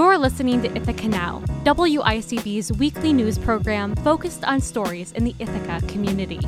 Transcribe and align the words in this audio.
You're 0.00 0.16
listening 0.16 0.62
to 0.62 0.74
Ithaca 0.74 1.08
Now, 1.08 1.42
WICB's 1.64 2.72
weekly 2.72 3.12
news 3.12 3.36
program 3.36 3.94
focused 3.96 4.44
on 4.44 4.62
stories 4.62 5.12
in 5.12 5.24
the 5.24 5.34
Ithaca 5.38 5.86
community. 5.88 6.40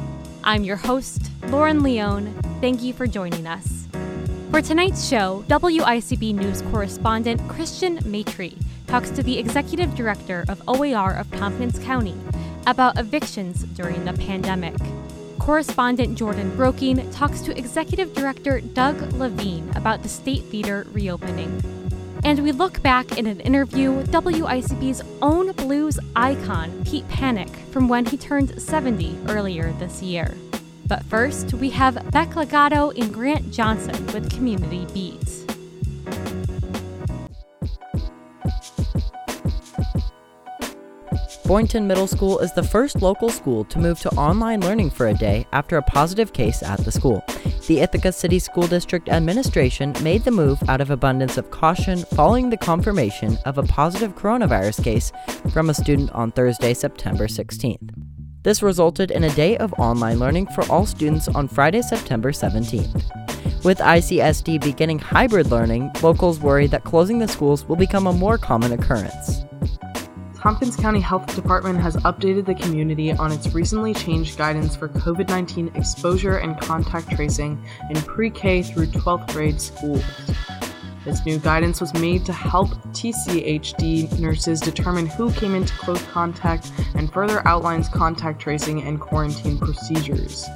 I'm 0.42 0.64
your 0.64 0.76
host, 0.76 1.30
Lauren 1.48 1.82
Leone. 1.82 2.32
Thank 2.62 2.82
you 2.82 2.94
for 2.94 3.06
joining 3.06 3.46
us. 3.46 3.86
For 4.50 4.62
tonight's 4.62 5.06
show, 5.06 5.44
WICB 5.48 6.34
news 6.34 6.62
correspondent 6.62 7.46
Christian 7.46 8.00
Maitre 8.06 8.54
talks 8.86 9.10
to 9.10 9.22
the 9.22 9.38
executive 9.38 9.94
director 9.94 10.46
of 10.48 10.66
OAR 10.66 11.14
of 11.14 11.30
Tompkins 11.32 11.78
County 11.80 12.16
about 12.66 12.98
evictions 12.98 13.64
during 13.64 14.06
the 14.06 14.14
pandemic. 14.14 14.74
Correspondent 15.38 16.16
Jordan 16.16 16.56
Broking 16.56 17.10
talks 17.10 17.42
to 17.42 17.56
executive 17.56 18.14
director 18.14 18.62
Doug 18.62 19.12
Levine 19.12 19.70
about 19.76 20.02
the 20.02 20.08
State 20.08 20.44
Theater 20.44 20.86
reopening. 20.92 21.81
And 22.24 22.42
we 22.44 22.52
look 22.52 22.80
back 22.82 23.18
in 23.18 23.26
an 23.26 23.40
interview 23.40 23.90
with 23.90 24.12
WICB's 24.12 25.02
own 25.20 25.50
blues 25.52 25.98
icon, 26.14 26.84
Pete 26.84 27.06
Panek, 27.08 27.50
from 27.70 27.88
when 27.88 28.06
he 28.06 28.16
turned 28.16 28.60
70 28.62 29.18
earlier 29.28 29.72
this 29.72 30.02
year. 30.02 30.32
But 30.86 31.02
first, 31.04 31.52
we 31.54 31.70
have 31.70 32.10
Beck 32.12 32.36
Legato 32.36 32.90
and 32.90 33.12
Grant 33.12 33.50
Johnson 33.50 34.06
with 34.08 34.30
Community 34.30 34.86
Beats. 34.94 35.41
Boynton 41.52 41.86
Middle 41.86 42.06
School 42.06 42.38
is 42.38 42.50
the 42.54 42.62
first 42.62 43.02
local 43.02 43.28
school 43.28 43.62
to 43.64 43.78
move 43.78 44.00
to 44.00 44.10
online 44.14 44.62
learning 44.62 44.88
for 44.88 45.08
a 45.08 45.12
day 45.12 45.46
after 45.52 45.76
a 45.76 45.82
positive 45.82 46.32
case 46.32 46.62
at 46.62 46.82
the 46.82 46.90
school. 46.90 47.22
The 47.66 47.80
Ithaca 47.80 48.10
City 48.10 48.38
School 48.38 48.66
District 48.66 49.10
Administration 49.10 49.94
made 50.02 50.24
the 50.24 50.30
move 50.30 50.62
out 50.66 50.80
of 50.80 50.88
abundance 50.88 51.36
of 51.36 51.50
caution 51.50 52.06
following 52.16 52.48
the 52.48 52.56
confirmation 52.56 53.36
of 53.44 53.58
a 53.58 53.64
positive 53.64 54.16
coronavirus 54.16 54.82
case 54.82 55.12
from 55.52 55.68
a 55.68 55.74
student 55.74 56.10
on 56.12 56.32
Thursday, 56.32 56.72
September 56.72 57.26
16th. 57.26 57.90
This 58.44 58.62
resulted 58.62 59.10
in 59.10 59.24
a 59.24 59.34
day 59.34 59.58
of 59.58 59.74
online 59.74 60.20
learning 60.20 60.46
for 60.54 60.64
all 60.72 60.86
students 60.86 61.28
on 61.28 61.48
Friday, 61.48 61.82
September 61.82 62.32
17th. 62.32 63.62
With 63.62 63.76
ICSD 63.76 64.58
beginning 64.62 65.00
hybrid 65.00 65.50
learning, 65.50 65.90
locals 66.02 66.40
worry 66.40 66.66
that 66.68 66.84
closing 66.84 67.18
the 67.18 67.28
schools 67.28 67.66
will 67.66 67.76
become 67.76 68.06
a 68.06 68.12
more 68.14 68.38
common 68.38 68.72
occurrence. 68.72 69.44
Tompkins 70.42 70.74
County 70.74 70.98
Health 70.98 71.36
Department 71.36 71.78
has 71.78 71.94
updated 71.98 72.46
the 72.46 72.54
community 72.56 73.12
on 73.12 73.30
its 73.30 73.54
recently 73.54 73.94
changed 73.94 74.36
guidance 74.36 74.74
for 74.74 74.88
COVID 74.88 75.28
19 75.28 75.70
exposure 75.76 76.38
and 76.38 76.60
contact 76.60 77.08
tracing 77.12 77.64
in 77.90 77.96
pre 78.02 78.28
K 78.28 78.60
through 78.60 78.86
12th 78.86 79.32
grade 79.32 79.60
schools. 79.60 80.02
This 81.04 81.26
new 81.26 81.38
guidance 81.38 81.80
was 81.80 81.92
made 81.94 82.24
to 82.26 82.32
help 82.32 82.70
TCHD 82.92 84.20
nurses 84.20 84.60
determine 84.60 85.06
who 85.06 85.32
came 85.32 85.56
into 85.56 85.74
close 85.74 86.02
contact 86.06 86.70
and 86.94 87.12
further 87.12 87.46
outlines 87.46 87.88
contact 87.88 88.40
tracing 88.40 88.82
and 88.82 89.00
quarantine 89.00 89.58
procedures. 89.58 90.46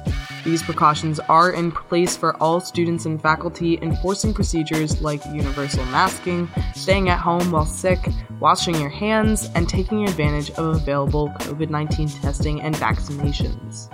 These 0.45 0.63
precautions 0.63 1.19
are 1.19 1.51
in 1.51 1.73
place 1.73 2.15
for 2.15 2.37
all 2.41 2.61
students 2.61 3.05
and 3.05 3.21
faculty, 3.21 3.77
enforcing 3.81 4.33
procedures 4.33 5.01
like 5.01 5.25
universal 5.25 5.83
masking, 5.87 6.47
staying 6.73 7.09
at 7.09 7.19
home 7.19 7.51
while 7.51 7.65
sick, 7.65 7.99
washing 8.39 8.75
your 8.75 8.89
hands, 8.89 9.49
and 9.55 9.67
taking 9.67 10.05
advantage 10.07 10.51
of 10.51 10.77
available 10.77 11.27
COVID 11.39 11.69
19 11.69 12.07
testing 12.07 12.61
and 12.61 12.73
vaccinations. 12.75 13.89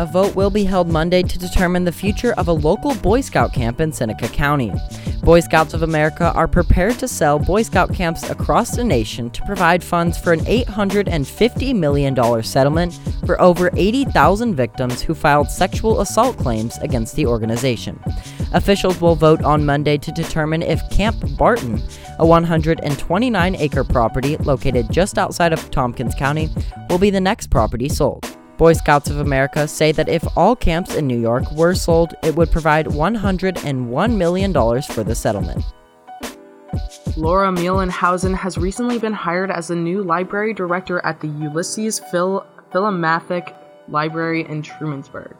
A 0.00 0.06
vote 0.06 0.34
will 0.34 0.48
be 0.48 0.64
held 0.64 0.88
Monday 0.88 1.22
to 1.22 1.38
determine 1.38 1.84
the 1.84 1.92
future 1.92 2.32
of 2.38 2.48
a 2.48 2.54
local 2.54 2.94
Boy 2.94 3.20
Scout 3.20 3.52
camp 3.52 3.82
in 3.82 3.92
Seneca 3.92 4.28
County. 4.28 4.72
Boy 5.22 5.40
Scouts 5.40 5.74
of 5.74 5.82
America 5.82 6.32
are 6.34 6.48
prepared 6.48 6.98
to 7.00 7.06
sell 7.06 7.38
Boy 7.38 7.60
Scout 7.60 7.92
camps 7.92 8.30
across 8.30 8.74
the 8.74 8.82
nation 8.82 9.28
to 9.28 9.44
provide 9.44 9.84
funds 9.84 10.16
for 10.16 10.32
an 10.32 10.40
$850 10.40 11.76
million 11.76 12.42
settlement 12.42 12.98
for 13.26 13.38
over 13.42 13.68
80,000 13.76 14.54
victims 14.54 15.02
who 15.02 15.14
filed 15.14 15.50
sexual 15.50 16.00
assault 16.00 16.38
claims 16.38 16.78
against 16.78 17.14
the 17.14 17.26
organization. 17.26 18.02
Officials 18.54 19.02
will 19.02 19.16
vote 19.16 19.42
on 19.42 19.66
Monday 19.66 19.98
to 19.98 20.10
determine 20.12 20.62
if 20.62 20.80
Camp 20.88 21.16
Barton, 21.36 21.78
a 22.18 22.24
129 22.24 23.54
acre 23.54 23.84
property 23.84 24.38
located 24.38 24.90
just 24.90 25.18
outside 25.18 25.52
of 25.52 25.70
Tompkins 25.70 26.14
County, 26.14 26.48
will 26.88 26.96
be 26.96 27.10
the 27.10 27.20
next 27.20 27.48
property 27.50 27.90
sold. 27.90 28.39
Boy 28.60 28.74
Scouts 28.74 29.08
of 29.08 29.20
America 29.20 29.66
say 29.66 29.90
that 29.92 30.10
if 30.10 30.22
all 30.36 30.54
camps 30.54 30.94
in 30.94 31.06
New 31.06 31.18
York 31.18 31.50
were 31.52 31.74
sold, 31.74 32.12
it 32.22 32.36
would 32.36 32.50
provide 32.50 32.84
$101 32.88 34.16
million 34.18 34.52
for 34.82 35.02
the 35.02 35.14
settlement. 35.14 35.64
Laura 37.16 37.50
Muehlenhausen 37.50 38.34
has 38.34 38.58
recently 38.58 38.98
been 38.98 39.14
hired 39.14 39.50
as 39.50 39.68
the 39.68 39.76
new 39.76 40.02
library 40.02 40.52
director 40.52 41.00
at 41.06 41.22
the 41.22 41.28
Ulysses 41.28 42.00
Phil- 42.10 42.46
Philomathic 42.70 43.56
Library 43.88 44.44
in 44.46 44.60
Trumansburg. 44.60 45.34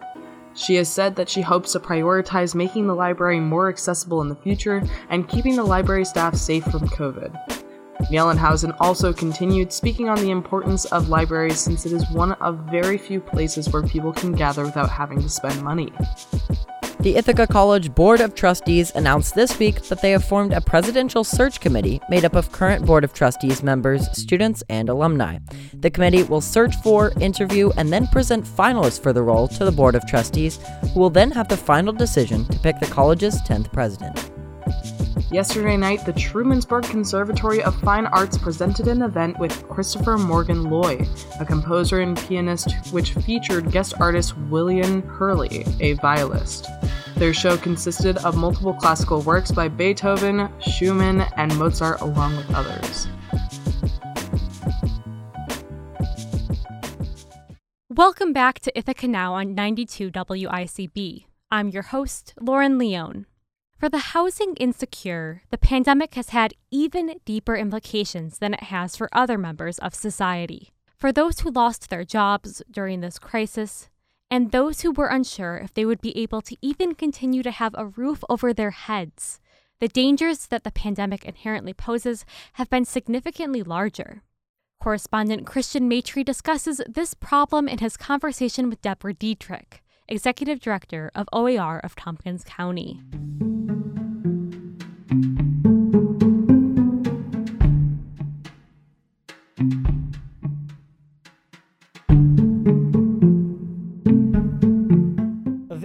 She 0.55 0.77
has 0.77 0.89
said 0.89 1.15
that 1.17 1.29
she 1.29 1.43
hopes 1.43 1.73
to 1.73 1.79
prioritize 1.79 2.55
making 2.55 2.87
the 2.87 2.95
library 2.95 3.39
more 3.39 3.69
accessible 3.69 4.23
in 4.23 4.31
the 4.31 4.35
future 4.37 4.83
and 5.11 5.29
keeping 5.29 5.57
the 5.57 5.65
library 5.65 6.07
staff 6.07 6.37
safe 6.37 6.65
from 6.65 6.89
COVID. 6.89 7.60
Muehlenhausen 8.09 8.75
also 8.81 9.13
continued 9.13 9.73
speaking 9.73 10.09
on 10.09 10.19
the 10.21 10.31
importance 10.31 10.85
of 10.87 11.09
libraries 11.09 11.59
since 11.59 11.87
it 11.87 11.93
is 11.93 12.09
one 12.11 12.33
of 12.33 12.59
very 12.71 12.97
few 12.97 13.21
places 13.21 13.69
where 13.69 13.83
people 13.83 14.13
can 14.13 14.33
gather 14.33 14.65
without 14.65 14.91
having 14.91 15.21
to 15.21 15.29
spend 15.29 15.63
money. 15.63 15.93
The 17.01 17.17
Ithaca 17.17 17.47
College 17.47 17.95
Board 17.95 18.21
of 18.21 18.35
Trustees 18.35 18.93
announced 18.95 19.35
this 19.35 19.59
week 19.59 19.81
that 19.85 20.03
they 20.03 20.11
have 20.11 20.23
formed 20.23 20.53
a 20.53 20.61
presidential 20.61 21.25
search 21.25 21.59
committee 21.59 21.99
made 22.11 22.27
up 22.27 22.35
of 22.35 22.53
current 22.53 22.85
Board 22.85 23.05
of 23.05 23.15
Trustees 23.15 23.63
members, 23.63 24.07
students, 24.13 24.63
and 24.69 24.91
alumni. 24.91 25.39
The 25.73 25.91
committee 25.91 26.25
will 26.25 26.43
search 26.43 26.77
for, 26.83 27.13
interview, 27.19 27.71
and 27.79 27.91
then 27.91 28.07
present 28.09 28.45
finalists 28.45 29.03
for 29.03 29.15
the 29.15 29.23
role 29.23 29.49
to 29.49 29.65
the 29.65 29.73
Board 29.73 29.95
of 29.95 30.07
Trustees, 30.07 30.59
who 30.93 31.01
will 31.01 31.09
then 31.09 31.31
have 31.31 31.49
the 31.49 31.57
final 31.57 31.95
decision 31.95 32.45
to 32.47 32.59
pick 32.59 32.79
the 32.81 32.87
college's 32.87 33.41
10th 33.43 33.73
president. 33.73 34.31
Yesterday 35.31 35.77
night, 35.77 36.05
the 36.05 36.13
Trumansburg 36.13 36.91
Conservatory 36.91 37.63
of 37.63 37.79
Fine 37.83 38.07
Arts 38.07 38.37
presented 38.37 38.89
an 38.89 39.03
event 39.03 39.39
with 39.39 39.69
Christopher 39.69 40.19
Morgan 40.19 40.71
Loy, 40.71 41.07
a 41.39 41.45
composer 41.45 42.01
and 42.01 42.19
pianist, 42.19 42.73
which 42.91 43.15
featured 43.15 43.71
guest 43.71 43.95
artist 44.01 44.37
William 44.49 45.03
Hurley, 45.03 45.65
a 45.81 45.93
violist. 45.95 46.69
Their 47.17 47.33
show 47.33 47.57
consisted 47.57 48.17
of 48.19 48.37
multiple 48.37 48.75
classical 48.75 49.23
works 49.23 49.53
by 49.53 49.69
Beethoven, 49.69 50.49
Schumann, 50.61 51.21
and 51.37 51.57
Mozart, 51.59 52.01
along 52.01 52.37
with 52.37 52.53
others. 52.55 53.09
Welcome 57.89 58.33
back 58.33 58.61
to 58.61 58.79
Ithaca 58.79 59.07
Now 59.07 59.35
on 59.35 59.55
92 59.55 60.11
WICB. 60.11 61.25
I'm 61.51 61.69
your 61.69 61.83
host, 61.83 62.35
Lauren 62.41 62.79
Leone. 62.79 63.27
For 63.81 63.89
the 63.89 64.13
housing 64.13 64.57
insecure, 64.57 65.41
the 65.49 65.57
pandemic 65.57 66.15
has 66.15 66.29
had 66.29 66.53
even 66.71 67.19
deeper 67.25 67.57
implications 67.57 68.37
than 68.37 68.53
it 68.53 68.65
has 68.65 68.95
for 68.95 69.09
other 69.11 69.39
members 69.39 69.79
of 69.79 69.95
society. 69.95 70.75
For 70.99 71.11
those 71.11 71.41
who 71.41 71.51
lost 71.51 71.89
their 71.89 72.05
jobs 72.05 72.63
during 72.71 73.01
this 73.01 73.19
crisis, 73.19 73.89
and 74.31 74.53
those 74.53 74.83
who 74.83 74.93
were 74.93 75.07
unsure 75.07 75.57
if 75.57 75.73
they 75.73 75.87
would 75.87 76.03
be 76.03 76.15
able 76.19 76.43
to 76.43 76.57
even 76.61 76.95
continue 76.95 77.43
to 77.43 77.51
have 77.51 77.75
a 77.79 77.87
roof 77.87 78.23
over 78.29 78.53
their 78.53 78.73
heads, 78.73 79.41
the 79.81 79.89
dangers 79.89 80.49
that 80.49 80.63
the 80.63 80.71
pandemic 80.71 81.25
inherently 81.25 81.73
poses 81.73 82.27
have 82.55 82.69
been 82.69 82.85
significantly 82.85 83.63
larger. 83.63 84.23
Correspondent 84.79 85.47
Christian 85.47 85.89
Maitre 85.89 86.23
discusses 86.23 86.83
this 86.87 87.15
problem 87.15 87.67
in 87.67 87.79
his 87.79 87.97
conversation 87.97 88.69
with 88.69 88.83
Deborah 88.83 89.15
Dietrich, 89.15 89.83
Executive 90.07 90.61
Director 90.61 91.11
of 91.15 91.31
OAR 91.33 91.79
of 91.79 91.97
Tompkins 91.97 92.45
County. 92.45 93.01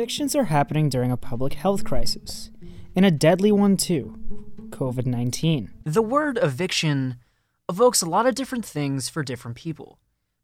Evictions 0.06 0.36
are 0.36 0.44
happening 0.44 0.88
during 0.88 1.12
a 1.12 1.18
public 1.18 1.54
health 1.54 1.84
crisis, 1.84 2.52
and 2.96 3.04
a 3.04 3.10
deadly 3.10 3.52
one 3.52 3.76
too 3.76 4.16
COVID 4.70 5.08
19. 5.08 5.72
The 5.84 6.04
word 6.04 6.38
eviction 6.40 7.16
evokes 7.68 8.04
a 8.04 8.06
lot 8.06 8.28
of 8.28 8.36
different 8.36 8.66
things 8.66 9.10
for 9.10 9.24
different 9.24 9.58
people. 9.58 9.98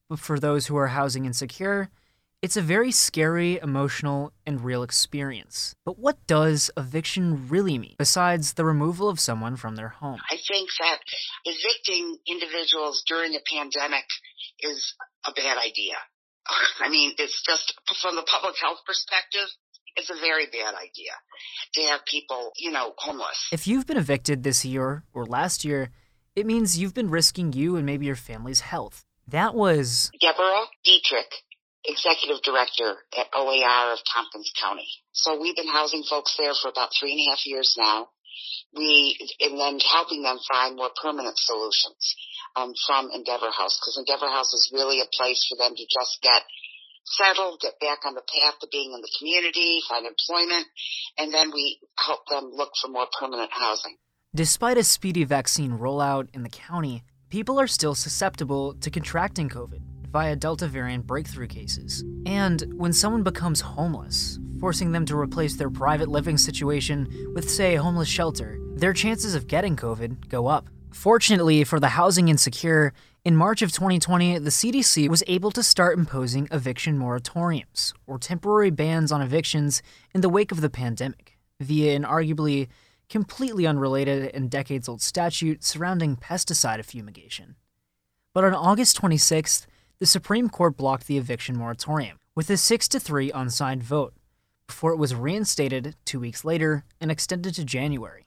But 0.09 0.17
for 0.17 0.39
those 0.39 0.65
who 0.65 0.75
are 0.77 0.87
housing 0.87 1.25
insecure, 1.25 1.91
it's 2.41 2.57
a 2.57 2.61
very 2.63 2.91
scary, 2.91 3.59
emotional, 3.61 4.33
and 4.47 4.65
real 4.65 4.81
experience. 4.81 5.75
But 5.85 5.99
what 5.99 6.25
does 6.25 6.71
eviction 6.75 7.47
really 7.47 7.77
mean, 7.77 7.93
besides 7.99 8.53
the 8.53 8.65
removal 8.65 9.09
of 9.09 9.19
someone 9.19 9.57
from 9.57 9.75
their 9.75 9.89
home? 9.89 10.21
I 10.31 10.37
think 10.37 10.71
that 10.79 11.01
evicting 11.45 12.17
individuals 12.27 13.03
during 13.05 13.35
a 13.35 13.41
pandemic 13.53 14.05
is 14.61 14.95
a 15.23 15.31
bad 15.33 15.59
idea. 15.59 15.97
I 16.79 16.89
mean, 16.89 17.13
it's 17.17 17.41
just 17.43 17.73
from 18.01 18.15
the 18.15 18.23
public 18.23 18.55
health 18.61 18.79
perspective, 18.85 19.47
It's 19.95 20.09
a 20.09 20.15
very 20.15 20.45
bad 20.45 20.73
idea 20.73 21.11
to 21.73 21.81
have 21.91 22.05
people, 22.05 22.51
you 22.57 22.71
know, 22.71 22.93
homeless. 22.97 23.49
If 23.51 23.67
you've 23.67 23.85
been 23.85 23.97
evicted 23.97 24.43
this 24.43 24.63
year 24.63 25.03
or 25.13 25.25
last 25.25 25.65
year, 25.65 25.91
it 26.35 26.45
means 26.45 26.77
you've 26.77 26.93
been 26.93 27.09
risking 27.09 27.51
you 27.51 27.75
and 27.75 27.85
maybe 27.85 28.05
your 28.05 28.15
family's 28.15 28.61
health. 28.61 29.03
That 29.27 29.53
was 29.53 30.09
Deborah 30.19 30.65
Dietrich, 30.85 31.31
Executive 31.85 32.41
Director 32.41 32.95
at 33.17 33.27
OAR 33.33 33.93
of 33.93 33.99
Tompkins 34.13 34.51
County. 34.61 34.87
So 35.11 35.39
we've 35.39 35.55
been 35.55 35.67
housing 35.67 36.03
folks 36.03 36.35
there 36.37 36.53
for 36.61 36.69
about 36.69 36.91
three 36.97 37.11
and 37.11 37.19
a 37.27 37.31
half 37.31 37.45
years 37.45 37.75
now. 37.77 38.09
We, 38.73 39.17
and 39.39 39.59
then 39.59 39.79
helping 39.79 40.23
them 40.23 40.39
find 40.49 40.75
more 40.75 40.91
permanent 41.01 41.37
solutions 41.37 42.15
um, 42.55 42.73
from 42.87 43.09
Endeavor 43.13 43.51
House 43.51 43.77
because 43.79 43.97
Endeavor 43.97 44.29
House 44.31 44.53
is 44.53 44.71
really 44.73 45.01
a 45.01 45.09
place 45.13 45.45
for 45.49 45.57
them 45.57 45.75
to 45.75 45.85
just 45.89 46.19
get 46.21 46.43
settled, 47.05 47.59
get 47.61 47.79
back 47.79 47.99
on 48.05 48.13
the 48.13 48.21
path 48.21 48.59
to 48.59 48.67
being 48.71 48.93
in 48.93 49.01
the 49.01 49.11
community, 49.17 49.81
find 49.89 50.05
employment, 50.05 50.67
and 51.17 51.33
then 51.33 51.51
we 51.51 51.79
help 51.97 52.21
them 52.29 52.51
look 52.53 52.71
for 52.81 52.87
more 52.87 53.07
permanent 53.19 53.51
housing. 53.51 53.97
Despite 54.33 54.77
a 54.77 54.83
speedy 54.83 55.23
vaccine 55.25 55.71
rollout 55.71 56.29
in 56.33 56.43
the 56.43 56.49
county, 56.49 57.03
people 57.29 57.59
are 57.59 57.67
still 57.67 57.95
susceptible 57.95 58.75
to 58.75 58.89
contracting 58.89 59.49
COVID 59.49 59.81
via 60.11 60.35
Delta 60.35 60.67
variant 60.67 61.07
breakthrough 61.07 61.47
cases. 61.47 62.03
And 62.25 62.63
when 62.77 62.93
someone 62.93 63.23
becomes 63.23 63.61
homeless, 63.61 64.39
forcing 64.61 64.91
them 64.91 65.05
to 65.07 65.17
replace 65.17 65.55
their 65.55 65.71
private 65.71 66.07
living 66.07 66.37
situation 66.37 67.09
with, 67.33 67.49
say, 67.49 67.75
a 67.75 67.81
homeless 67.81 68.07
shelter, 68.07 68.59
their 68.75 68.93
chances 68.93 69.35
of 69.35 69.47
getting 69.47 69.75
COVID 69.75 70.29
go 70.29 70.47
up. 70.47 70.69
Fortunately 70.93 71.63
for 71.63 71.79
the 71.79 71.89
housing 71.89 72.29
insecure, 72.29 72.93
in 73.25 73.35
March 73.35 73.61
of 73.61 73.71
2020, 73.71 74.37
the 74.37 74.49
CDC 74.49 75.09
was 75.09 75.23
able 75.27 75.51
to 75.51 75.63
start 75.63 75.97
imposing 75.97 76.47
eviction 76.51 76.97
moratoriums, 76.97 77.93
or 78.05 78.19
temporary 78.19 78.69
bans 78.69 79.11
on 79.11 79.21
evictions, 79.21 79.81
in 80.13 80.21
the 80.21 80.29
wake 80.29 80.51
of 80.51 80.61
the 80.61 80.69
pandemic, 80.69 81.37
via 81.59 81.95
an 81.95 82.03
arguably 82.03 82.67
completely 83.09 83.65
unrelated 83.67 84.31
and 84.33 84.49
decades 84.49 84.87
old 84.87 85.01
statute 85.01 85.63
surrounding 85.63 86.15
pesticide 86.15 86.85
fumigation. 86.85 87.55
But 88.33 88.43
on 88.43 88.53
August 88.53 89.01
26th, 89.01 89.65
the 89.99 90.05
Supreme 90.05 90.49
Court 90.49 90.77
blocked 90.77 91.07
the 91.07 91.17
eviction 91.17 91.57
moratorium 91.57 92.17
with 92.35 92.49
a 92.49 92.57
6 92.57 92.87
to 92.87 92.99
3 92.99 93.31
unsigned 93.31 93.83
vote, 93.83 94.13
before 94.71 94.93
it 94.93 95.03
was 95.05 95.13
reinstated 95.13 95.97
two 96.05 96.17
weeks 96.17 96.45
later 96.45 96.85
and 97.01 97.11
extended 97.11 97.53
to 97.53 97.65
January. 97.65 98.23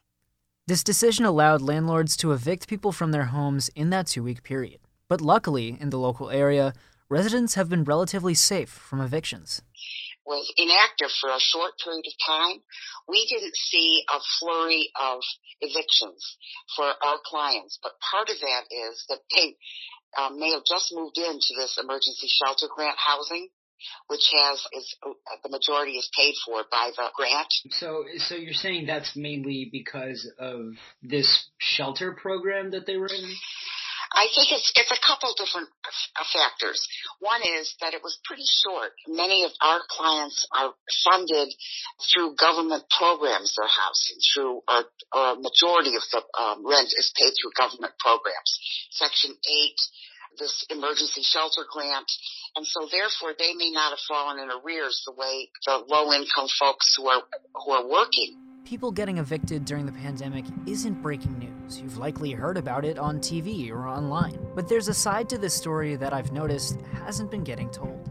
This 0.67 0.83
decision 0.83 1.25
allowed 1.25 1.59
landlords 1.59 2.15
to 2.17 2.33
evict 2.33 2.67
people 2.67 2.91
from 2.91 3.11
their 3.11 3.33
homes 3.33 3.71
in 3.75 3.89
that 3.89 4.05
two 4.05 4.21
week 4.21 4.43
period. 4.43 4.79
But 5.09 5.21
luckily, 5.21 5.75
in 5.81 5.89
the 5.89 5.97
local 5.97 6.29
area, 6.29 6.73
residents 7.09 7.55
have 7.55 7.67
been 7.67 7.83
relatively 7.83 8.35
safe 8.35 8.69
from 8.69 9.01
evictions. 9.01 9.63
Was 10.23 10.53
inactive 10.55 11.09
for 11.19 11.31
a 11.31 11.39
short 11.39 11.73
period 11.83 12.05
of 12.05 12.13
time. 12.21 12.61
We 13.09 13.25
didn't 13.25 13.55
see 13.55 14.03
a 14.13 14.19
flurry 14.37 14.91
of 15.01 15.21
evictions 15.61 16.37
for 16.75 16.85
our 16.85 17.17
clients, 17.25 17.79
but 17.81 17.93
part 18.11 18.29
of 18.29 18.39
that 18.39 18.63
is 18.69 19.03
that 19.09 19.21
they 19.33 19.55
um, 20.21 20.39
may 20.39 20.51
have 20.51 20.65
just 20.69 20.93
moved 20.93 21.17
into 21.17 21.57
this 21.57 21.79
emergency 21.81 22.27
shelter 22.29 22.67
grant 22.69 22.97
housing 23.01 23.49
which 24.07 24.31
has 24.33 24.63
is 24.73 24.95
uh, 25.05 25.11
the 25.43 25.49
majority 25.49 25.93
is 25.93 26.09
paid 26.17 26.33
for 26.45 26.63
by 26.71 26.91
the 26.95 27.09
grant. 27.15 27.47
So, 27.71 28.03
so 28.17 28.35
you're 28.35 28.53
saying 28.53 28.85
that's 28.87 29.15
mainly 29.15 29.69
because 29.71 30.29
of 30.39 30.73
this 31.01 31.49
shelter 31.57 32.13
program 32.13 32.71
that 32.71 32.85
they 32.85 32.97
were 32.97 33.07
in? 33.07 33.35
I 34.15 34.31
think 34.31 34.47
it's 34.51 34.71
it's 34.75 34.91
a 34.95 35.01
couple 35.03 35.33
different 35.35 35.67
factors. 36.31 36.79
One 37.19 37.41
is 37.43 37.75
that 37.81 37.93
it 37.93 38.01
was 38.01 38.17
pretty 38.23 38.47
short. 38.63 38.95
Many 39.07 39.43
of 39.43 39.51
our 39.59 39.81
clients 39.89 40.47
are 40.55 40.73
funded 41.03 41.51
through 42.07 42.39
government 42.39 42.85
programs. 42.95 43.53
Their 43.55 43.67
housing 43.67 44.19
through 44.31 44.61
or, 44.71 44.81
or 45.11 45.25
a 45.33 45.35
majority 45.35 45.95
of 45.99 46.03
the 46.15 46.21
um, 46.39 46.63
rent 46.63 46.95
is 46.95 47.11
paid 47.19 47.33
through 47.35 47.59
government 47.59 47.93
programs. 47.99 48.55
Section 48.91 49.35
eight, 49.35 49.79
this 50.37 50.65
emergency 50.69 51.21
shelter 51.23 51.65
grant, 51.71 52.11
and 52.55 52.65
so 52.65 52.87
therefore 52.91 53.33
they 53.37 53.53
may 53.53 53.71
not 53.71 53.91
have 53.91 53.99
fallen 54.07 54.39
in 54.39 54.49
arrears 54.49 55.01
the 55.05 55.13
way 55.13 55.49
the 55.65 55.83
low 55.87 56.11
income 56.13 56.47
folks 56.59 56.95
who 56.97 57.07
are 57.07 57.23
who 57.53 57.71
are 57.71 57.87
working. 57.87 58.37
People 58.65 58.91
getting 58.91 59.19
evicted 59.19 59.63
during 59.63 59.85
the 59.85 59.91
pandemic 59.91 60.43
isn't 60.65 61.01
breaking 61.03 61.37
news. 61.37 61.79
You've 61.79 61.97
likely 61.97 62.31
heard 62.31 62.57
about 62.57 62.83
it 62.83 62.97
on 62.97 63.19
TV 63.19 63.69
or 63.69 63.87
online. 63.87 64.39
But 64.55 64.67
there's 64.67 64.87
a 64.87 64.93
side 64.93 65.29
to 65.29 65.37
this 65.37 65.53
story 65.53 65.95
that 65.97 66.13
I've 66.13 66.31
noticed 66.31 66.81
hasn't 67.05 67.29
been 67.29 67.43
getting 67.43 67.69
told. 67.69 68.09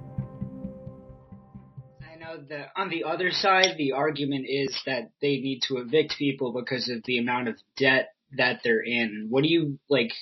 I 2.00 2.16
know 2.16 2.36
that 2.50 2.68
on 2.76 2.88
the 2.88 3.02
other 3.02 3.32
side, 3.32 3.74
the 3.76 3.92
argument 3.92 4.46
is 4.48 4.72
that 4.86 5.10
they 5.20 5.38
need 5.38 5.62
to 5.66 5.78
evict 5.78 6.14
people 6.18 6.52
because 6.52 6.88
of 6.88 7.02
the 7.04 7.18
amount 7.18 7.48
of 7.48 7.56
debt 7.76 8.10
that 8.36 8.60
they're 8.62 8.82
in. 8.82 9.26
What 9.30 9.42
do 9.42 9.48
you 9.48 9.80
like? 9.88 10.12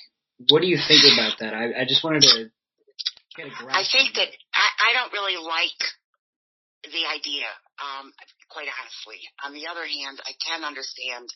What 0.49 0.61
do 0.61 0.67
you 0.67 0.77
think 0.77 1.03
about 1.13 1.39
that? 1.39 1.53
I, 1.53 1.81
I 1.81 1.85
just 1.85 2.03
wanted 2.03 2.23
to 2.23 2.49
get 3.35 3.47
a 3.47 3.49
grasp. 3.49 3.77
I 3.77 3.83
think 3.85 4.15
that 4.15 4.27
I, 4.53 4.67
I 4.89 4.93
don't 4.93 5.13
really 5.13 5.37
like 5.37 5.79
the 6.83 7.07
idea, 7.07 7.47
um, 7.79 8.11
quite 8.49 8.67
honestly. 8.67 9.21
On 9.45 9.53
the 9.53 9.67
other 9.67 9.85
hand, 9.85 10.19
I 10.25 10.33
can 10.45 10.63
understand, 10.63 11.29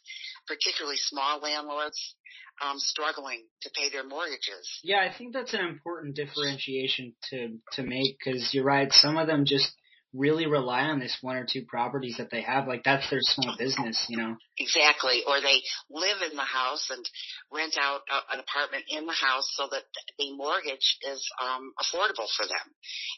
particularly 0.47 0.97
small 0.97 1.39
landlords, 1.39 2.15
um, 2.61 2.79
struggling 2.79 3.45
to 3.61 3.69
pay 3.75 3.89
their 3.89 4.05
mortgages. 4.05 4.67
Yeah, 4.83 4.99
I 4.99 5.15
think 5.15 5.33
that's 5.33 5.53
an 5.53 5.65
important 5.65 6.15
differentiation 6.15 7.13
to 7.29 7.57
to 7.73 7.83
make 7.83 8.17
because 8.17 8.53
you're 8.53 8.65
right. 8.65 8.91
Some 8.91 9.17
of 9.17 9.27
them 9.27 9.45
just 9.45 9.71
really 10.13 10.47
rely 10.47 10.83
on 10.83 10.99
this 10.99 11.17
one 11.21 11.35
or 11.35 11.45
two 11.45 11.63
properties 11.67 12.15
that 12.17 12.31
they 12.31 12.41
have. 12.41 12.67
Like 12.67 12.83
that's 12.83 13.09
their 13.09 13.21
small 13.21 13.55
business, 13.57 14.05
you 14.09 14.17
know. 14.17 14.35
Exactly. 14.57 15.23
Or 15.27 15.41
they 15.41 15.61
live 15.89 16.17
in 16.29 16.35
the 16.35 16.43
house 16.43 16.89
and 16.89 17.03
rent 17.51 17.77
out 17.79 18.01
a, 18.09 18.33
an 18.33 18.39
apartment 18.39 18.85
in 18.89 19.05
the 19.05 19.13
house 19.13 19.47
so 19.55 19.67
that 19.71 19.83
the 20.17 20.35
mortgage 20.35 20.97
is 21.11 21.27
um, 21.41 21.73
affordable 21.79 22.27
for 22.35 22.45
them. 22.45 22.67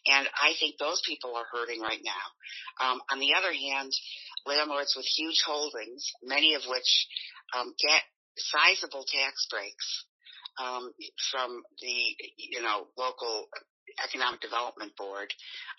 And 0.08 0.28
I 0.34 0.54
think 0.60 0.76
those 0.78 1.02
people 1.06 1.36
are 1.36 1.46
hurting 1.52 1.82
right 1.82 2.02
now. 2.04 2.86
Um, 2.86 3.02
on 3.12 3.20
the 3.20 3.34
other 3.38 3.54
hand, 3.54 3.92
landlords 4.46 4.94
with 4.96 5.06
huge 5.06 5.42
holdings, 5.46 6.12
many 6.24 6.56
of 6.56 6.62
which 6.68 7.08
um, 7.58 7.74
get 7.80 8.02
sizable 8.38 9.06
tax 9.06 9.48
breaks 9.50 10.06
um, 10.60 10.92
from 11.32 11.64
the 11.82 12.16
you 12.38 12.62
know 12.62 12.88
local 12.98 13.48
Economic 14.04 14.42
Development 14.42 14.96
Board, 14.98 15.34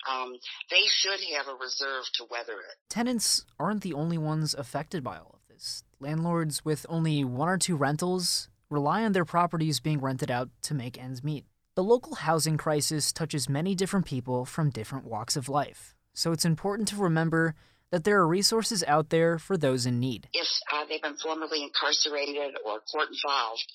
um, 0.09 0.33
they 0.69 0.83
should 0.87 1.19
have 1.35 1.47
a 1.47 1.57
reserve 1.57 2.03
to 2.15 2.25
weather 2.29 2.53
it. 2.53 2.77
Tenants 2.89 3.45
aren't 3.59 3.81
the 3.81 3.93
only 3.93 4.17
ones 4.17 4.53
affected 4.53 5.03
by 5.03 5.17
all 5.17 5.35
of 5.35 5.53
this. 5.53 5.83
Landlords 5.99 6.65
with 6.65 6.85
only 6.89 7.23
one 7.23 7.49
or 7.49 7.57
two 7.57 7.75
rentals 7.75 8.49
rely 8.69 9.03
on 9.03 9.11
their 9.11 9.25
properties 9.25 9.79
being 9.79 9.99
rented 9.99 10.31
out 10.31 10.49
to 10.63 10.73
make 10.73 11.01
ends 11.01 11.23
meet. 11.23 11.45
The 11.75 11.83
local 11.83 12.15
housing 12.15 12.57
crisis 12.57 13.11
touches 13.11 13.47
many 13.47 13.75
different 13.75 14.05
people 14.05 14.45
from 14.45 14.69
different 14.69 15.05
walks 15.05 15.35
of 15.35 15.47
life, 15.47 15.95
so 16.13 16.31
it's 16.31 16.45
important 16.45 16.87
to 16.89 16.97
remember 16.97 17.55
that 17.91 18.05
there 18.05 18.19
are 18.19 18.27
resources 18.27 18.83
out 18.87 19.09
there 19.09 19.37
for 19.37 19.57
those 19.57 19.85
in 19.85 19.99
need. 19.99 20.27
If 20.33 20.47
uh, 20.73 20.85
they've 20.87 21.01
been 21.01 21.17
formerly 21.17 21.63
incarcerated 21.63 22.55
or 22.65 22.79
court 22.79 23.09
involved, 23.11 23.65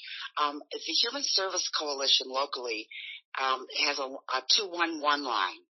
um, 0.43 0.63
the 0.73 0.79
Human 0.79 1.23
Service 1.23 1.71
Coalition 1.79 2.29
locally 2.29 2.89
um, 3.41 3.67
has 3.87 3.99
a, 3.99 4.09
a 4.09 4.41
211 4.57 5.25
line. 5.25 5.63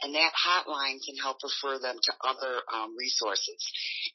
And 0.00 0.14
that 0.14 0.30
hotline 0.32 1.02
can 1.04 1.16
help 1.20 1.38
refer 1.42 1.78
them 1.80 1.96
to 2.00 2.12
other 2.22 2.62
um, 2.72 2.94
resources. 2.96 3.58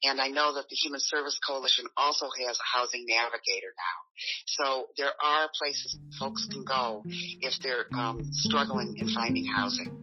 And 0.03 0.22
I 0.22 0.29
know 0.29 0.55
that 0.55 0.69
the 0.69 0.75
Human 0.77 1.01
Service 1.01 1.38
Coalition 1.45 1.86
also 1.98 2.27
has 2.48 2.57
a 2.57 2.77
housing 2.77 3.05
navigator 3.05 3.75
now. 3.75 3.98
So 4.48 4.88
there 4.98 5.12
are 5.22 5.50
places 5.60 5.98
folks 6.17 6.48
can 6.50 6.63
go 6.63 7.03
if 7.05 7.53
they're 7.62 7.86
um, 7.93 8.22
struggling 8.31 8.95
in 8.98 9.13
finding 9.13 9.45
housing. 9.45 10.02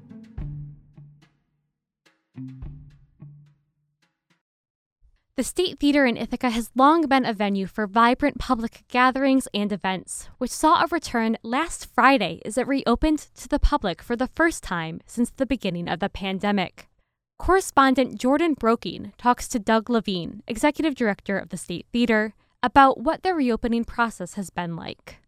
The 5.40 5.44
State 5.44 5.78
Theater 5.78 6.04
in 6.04 6.18
Ithaca 6.18 6.50
has 6.50 6.70
long 6.74 7.06
been 7.06 7.24
a 7.24 7.32
venue 7.32 7.66
for 7.66 7.86
vibrant 7.86 8.38
public 8.38 8.84
gatherings 8.88 9.48
and 9.54 9.72
events, 9.72 10.28
which 10.36 10.50
saw 10.50 10.82
a 10.82 10.88
return 10.88 11.38
last 11.42 11.86
Friday 11.86 12.42
as 12.44 12.58
it 12.58 12.68
reopened 12.68 13.20
to 13.36 13.48
the 13.48 13.58
public 13.58 14.02
for 14.02 14.16
the 14.16 14.26
first 14.26 14.62
time 14.62 15.00
since 15.06 15.30
the 15.30 15.46
beginning 15.46 15.88
of 15.88 15.98
the 15.98 16.10
pandemic. 16.10 16.90
Correspondent 17.38 18.20
Jordan 18.20 18.52
Broking 18.52 19.14
talks 19.16 19.48
to 19.48 19.58
Doug 19.58 19.88
Levine, 19.88 20.42
Executive 20.46 20.94
Director 20.94 21.38
of 21.38 21.48
the 21.48 21.56
State 21.56 21.86
Theater, 21.90 22.34
about 22.62 23.00
what 23.00 23.22
the 23.22 23.32
reopening 23.32 23.84
process 23.86 24.34
has 24.34 24.50
been 24.50 24.76
like. 24.76 25.20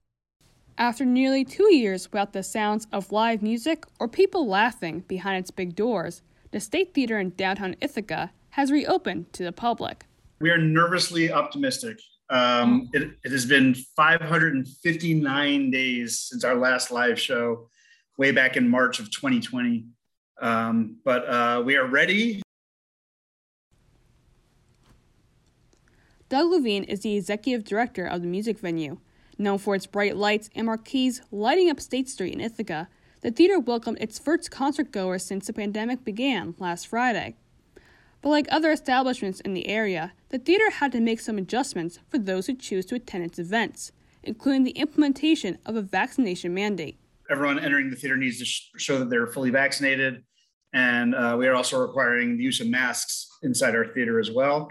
After 0.76 1.06
nearly 1.06 1.42
two 1.42 1.74
years 1.74 2.12
without 2.12 2.34
the 2.34 2.42
sounds 2.42 2.86
of 2.92 3.12
live 3.12 3.40
music 3.40 3.86
or 3.98 4.08
people 4.08 4.46
laughing 4.46 5.04
behind 5.08 5.38
its 5.38 5.50
big 5.50 5.74
doors, 5.74 6.20
the 6.50 6.60
State 6.60 6.92
Theater 6.92 7.18
in 7.18 7.30
downtown 7.30 7.76
Ithaca 7.80 8.30
has 8.52 8.70
reopened 8.70 9.32
to 9.32 9.44
the 9.44 9.52
public. 9.52 10.04
We 10.40 10.50
are 10.50 10.58
nervously 10.58 11.32
optimistic. 11.32 11.98
Um, 12.30 12.88
it, 12.92 13.10
it, 13.24 13.32
has 13.32 13.44
been 13.44 13.74
559 13.74 15.70
days 15.70 16.20
since 16.20 16.44
our 16.44 16.54
last 16.54 16.90
live 16.90 17.20
show, 17.20 17.68
way 18.16 18.30
back 18.30 18.56
in 18.56 18.68
March 18.68 19.00
of 19.00 19.10
2020. 19.10 19.84
Um, 20.40 20.96
but 21.04 21.28
uh, 21.28 21.62
we 21.64 21.76
are 21.76 21.86
ready 21.86 22.42
Doug 26.32 26.50
Levine 26.50 26.84
is 26.84 27.00
the 27.00 27.14
executive 27.14 27.62
director 27.62 28.06
of 28.06 28.22
the 28.22 28.26
music 28.26 28.58
venue. 28.58 28.96
Known 29.36 29.58
for 29.58 29.74
its 29.74 29.84
bright 29.84 30.16
lights 30.16 30.48
and 30.54 30.64
marquees 30.64 31.20
lighting 31.30 31.68
up 31.68 31.78
State 31.78 32.08
Street 32.08 32.32
in 32.32 32.40
Ithaca, 32.40 32.88
the 33.20 33.30
theater 33.30 33.58
welcomed 33.58 33.98
its 34.00 34.18
first 34.18 34.50
concert 34.50 34.92
goers 34.92 35.22
since 35.22 35.46
the 35.46 35.52
pandemic 35.52 36.06
began 36.06 36.54
last 36.58 36.86
Friday. 36.86 37.36
But 38.22 38.30
like 38.30 38.46
other 38.50 38.70
establishments 38.70 39.40
in 39.40 39.52
the 39.52 39.66
area, 39.66 40.12
the 40.28 40.38
theater 40.38 40.70
had 40.70 40.92
to 40.92 41.00
make 41.00 41.20
some 41.20 41.38
adjustments 41.38 41.98
for 42.08 42.18
those 42.18 42.46
who 42.46 42.54
choose 42.54 42.86
to 42.86 42.94
attend 42.94 43.24
its 43.24 43.38
events, 43.38 43.90
including 44.22 44.62
the 44.62 44.70
implementation 44.70 45.58
of 45.66 45.74
a 45.74 45.82
vaccination 45.82 46.54
mandate. 46.54 46.96
Everyone 47.28 47.58
entering 47.58 47.90
the 47.90 47.96
theater 47.96 48.16
needs 48.16 48.38
to 48.38 48.44
sh- 48.44 48.70
show 48.76 48.98
that 49.00 49.10
they're 49.10 49.26
fully 49.26 49.50
vaccinated, 49.50 50.22
and 50.72 51.14
uh, 51.16 51.34
we 51.36 51.48
are 51.48 51.54
also 51.54 51.80
requiring 51.80 52.36
the 52.36 52.44
use 52.44 52.60
of 52.60 52.68
masks 52.68 53.28
inside 53.42 53.74
our 53.74 53.86
theater 53.86 54.20
as 54.20 54.30
well. 54.30 54.68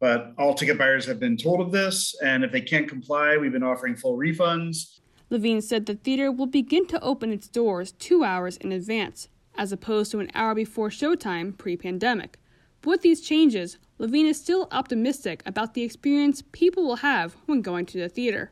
But 0.00 0.32
all 0.38 0.54
ticket 0.54 0.78
buyers 0.78 1.04
have 1.06 1.18
been 1.18 1.36
told 1.36 1.60
of 1.60 1.72
this, 1.72 2.14
and 2.22 2.44
if 2.44 2.52
they 2.52 2.60
can't 2.60 2.88
comply, 2.88 3.36
we've 3.36 3.52
been 3.52 3.62
offering 3.62 3.96
full 3.96 4.16
refunds. 4.16 5.00
Levine 5.28 5.60
said 5.60 5.86
the 5.86 5.94
theater 5.94 6.30
will 6.30 6.46
begin 6.46 6.86
to 6.86 7.00
open 7.00 7.32
its 7.32 7.48
doors 7.48 7.92
two 7.92 8.22
hours 8.22 8.56
in 8.58 8.70
advance, 8.70 9.28
as 9.56 9.72
opposed 9.72 10.12
to 10.12 10.20
an 10.20 10.30
hour 10.34 10.54
before 10.54 10.88
showtime 10.88 11.56
pre 11.56 11.76
pandemic. 11.76 12.38
But 12.82 12.90
with 12.90 13.02
these 13.02 13.20
changes, 13.20 13.78
Levine 13.98 14.26
is 14.26 14.40
still 14.40 14.68
optimistic 14.72 15.42
about 15.46 15.74
the 15.74 15.82
experience 15.82 16.42
people 16.52 16.84
will 16.84 16.96
have 16.96 17.36
when 17.46 17.62
going 17.62 17.86
to 17.86 17.98
the 17.98 18.08
theater. 18.08 18.50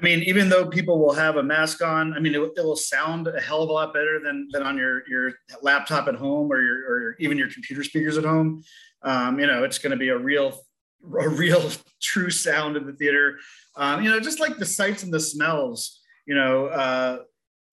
I 0.00 0.04
mean, 0.04 0.20
even 0.20 0.48
though 0.48 0.66
people 0.66 0.98
will 0.98 1.12
have 1.12 1.36
a 1.36 1.42
mask 1.42 1.82
on, 1.82 2.14
I 2.14 2.18
mean, 2.18 2.34
it, 2.34 2.40
it, 2.40 2.64
will 2.64 2.76
sound 2.76 3.28
a 3.28 3.40
hell 3.40 3.62
of 3.62 3.68
a 3.68 3.72
lot 3.72 3.92
better 3.92 4.18
than, 4.18 4.48
than 4.50 4.62
on 4.62 4.76
your, 4.76 5.06
your 5.08 5.32
laptop 5.62 6.08
at 6.08 6.16
home 6.16 6.52
or 6.52 6.60
your, 6.60 6.76
or 6.88 7.16
even 7.20 7.38
your 7.38 7.48
computer 7.48 7.84
speakers 7.84 8.18
at 8.18 8.24
home. 8.24 8.64
Um, 9.02 9.38
you 9.38 9.46
know, 9.46 9.62
it's 9.62 9.78
going 9.78 9.92
to 9.92 9.96
be 9.96 10.08
a 10.08 10.18
real 10.18 10.60
a 11.20 11.28
real 11.28 11.70
true 12.02 12.30
sound 12.30 12.76
of 12.76 12.86
the 12.86 12.92
theater. 12.92 13.38
Um, 13.76 14.02
you 14.02 14.10
know, 14.10 14.20
just 14.20 14.40
like 14.40 14.58
the 14.58 14.66
sights 14.66 15.02
and 15.02 15.12
the 15.12 15.20
smells. 15.20 16.00
You 16.26 16.34
know, 16.34 16.66
uh, 16.66 17.18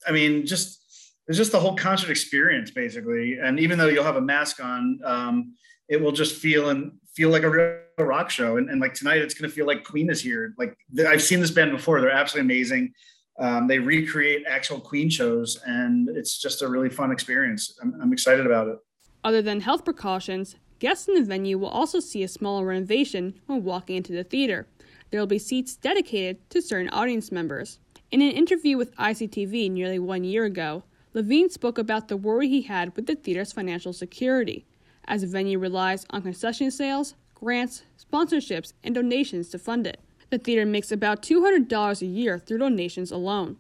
I 0.08 0.12
mean, 0.12 0.46
just 0.46 0.80
it's 1.28 1.38
just 1.38 1.52
the 1.52 1.60
whole 1.60 1.76
concert 1.76 2.10
experience 2.10 2.72
basically. 2.72 3.38
And 3.42 3.60
even 3.60 3.78
though 3.78 3.88
you'll 3.88 4.04
have 4.04 4.16
a 4.16 4.22
mask 4.22 4.64
on, 4.64 5.00
um, 5.04 5.54
it 5.90 6.00
will 6.02 6.12
just 6.12 6.36
feel 6.36 6.70
and 6.70 6.94
feel 7.14 7.30
like 7.30 7.44
a 7.44 7.50
real 7.50 7.80
rock 7.98 8.30
show. 8.30 8.58
And, 8.58 8.70
and 8.70 8.80
like 8.80 8.94
tonight, 8.94 9.18
it's 9.18 9.34
going 9.34 9.50
to 9.50 9.56
feel 9.56 9.66
like 9.66 9.84
Queen 9.84 10.10
is 10.10 10.22
here. 10.22 10.54
Like 10.58 10.78
I've 11.08 11.22
seen 11.22 11.40
this 11.40 11.52
band 11.52 11.72
before; 11.72 12.00
they're 12.00 12.12
absolutely 12.12 12.54
amazing. 12.54 12.94
Um, 13.40 13.68
they 13.68 13.80
recreate 13.80 14.46
actual 14.48 14.80
Queen 14.80 15.10
shows, 15.10 15.60
and 15.66 16.10
it's 16.10 16.38
just 16.40 16.62
a 16.62 16.68
really 16.68 16.90
fun 16.90 17.12
experience. 17.12 17.78
I'm, 17.82 18.00
I'm 18.02 18.14
excited 18.14 18.46
about 18.46 18.68
it. 18.68 18.78
Other 19.24 19.42
than 19.42 19.62
health 19.62 19.84
precautions, 19.84 20.56
Guests 20.80 21.10
in 21.10 21.16
the 21.16 21.24
venue 21.24 21.58
will 21.58 21.68
also 21.68 22.00
see 22.00 22.24
a 22.24 22.28
small 22.30 22.64
renovation 22.64 23.38
when 23.48 23.66
walking 23.66 23.98
into 23.98 24.14
the 24.14 24.24
theater. 24.24 24.66
There 25.12 25.20
will 25.20 25.28
be 25.28 25.38
seats 25.38 25.76
dedicated 25.76 26.50
to 26.52 26.62
certain 26.62 26.90
audience 26.90 27.34
members. 27.34 27.80
In 28.12 28.22
an 28.22 28.32
interview 28.32 28.78
with 28.78 28.96
ICTV 28.96 29.70
nearly 29.70 30.00
one 30.00 30.24
year 30.24 30.46
ago, 30.46 30.84
Levine 31.14 31.50
spoke 31.50 31.78
about 31.78 32.08
the 32.08 32.16
worry 32.16 32.48
he 32.48 32.62
had 32.62 32.96
with 32.96 33.08
the 33.08 33.16
theater's 33.16 33.52
financial 33.52 33.92
security, 33.92 34.66
as 35.10 35.22
the 35.22 35.28
venue 35.28 35.60
relies 35.60 36.06
on 36.12 36.22
concession 36.22 36.72
sales, 36.72 37.16
grants, 37.34 37.84
sponsorships, 37.98 38.72
and 38.84 38.96
donations 38.96 39.50
to 39.50 39.60
fund 39.60 39.86
it. 39.86 40.00
The 40.30 40.38
theater 40.38 40.66
makes 40.66 40.92
about 40.92 41.24
$200 41.24 42.02
a 42.02 42.06
year 42.06 42.40
through 42.40 42.60
donations 42.60 43.12
alone. 43.12 43.58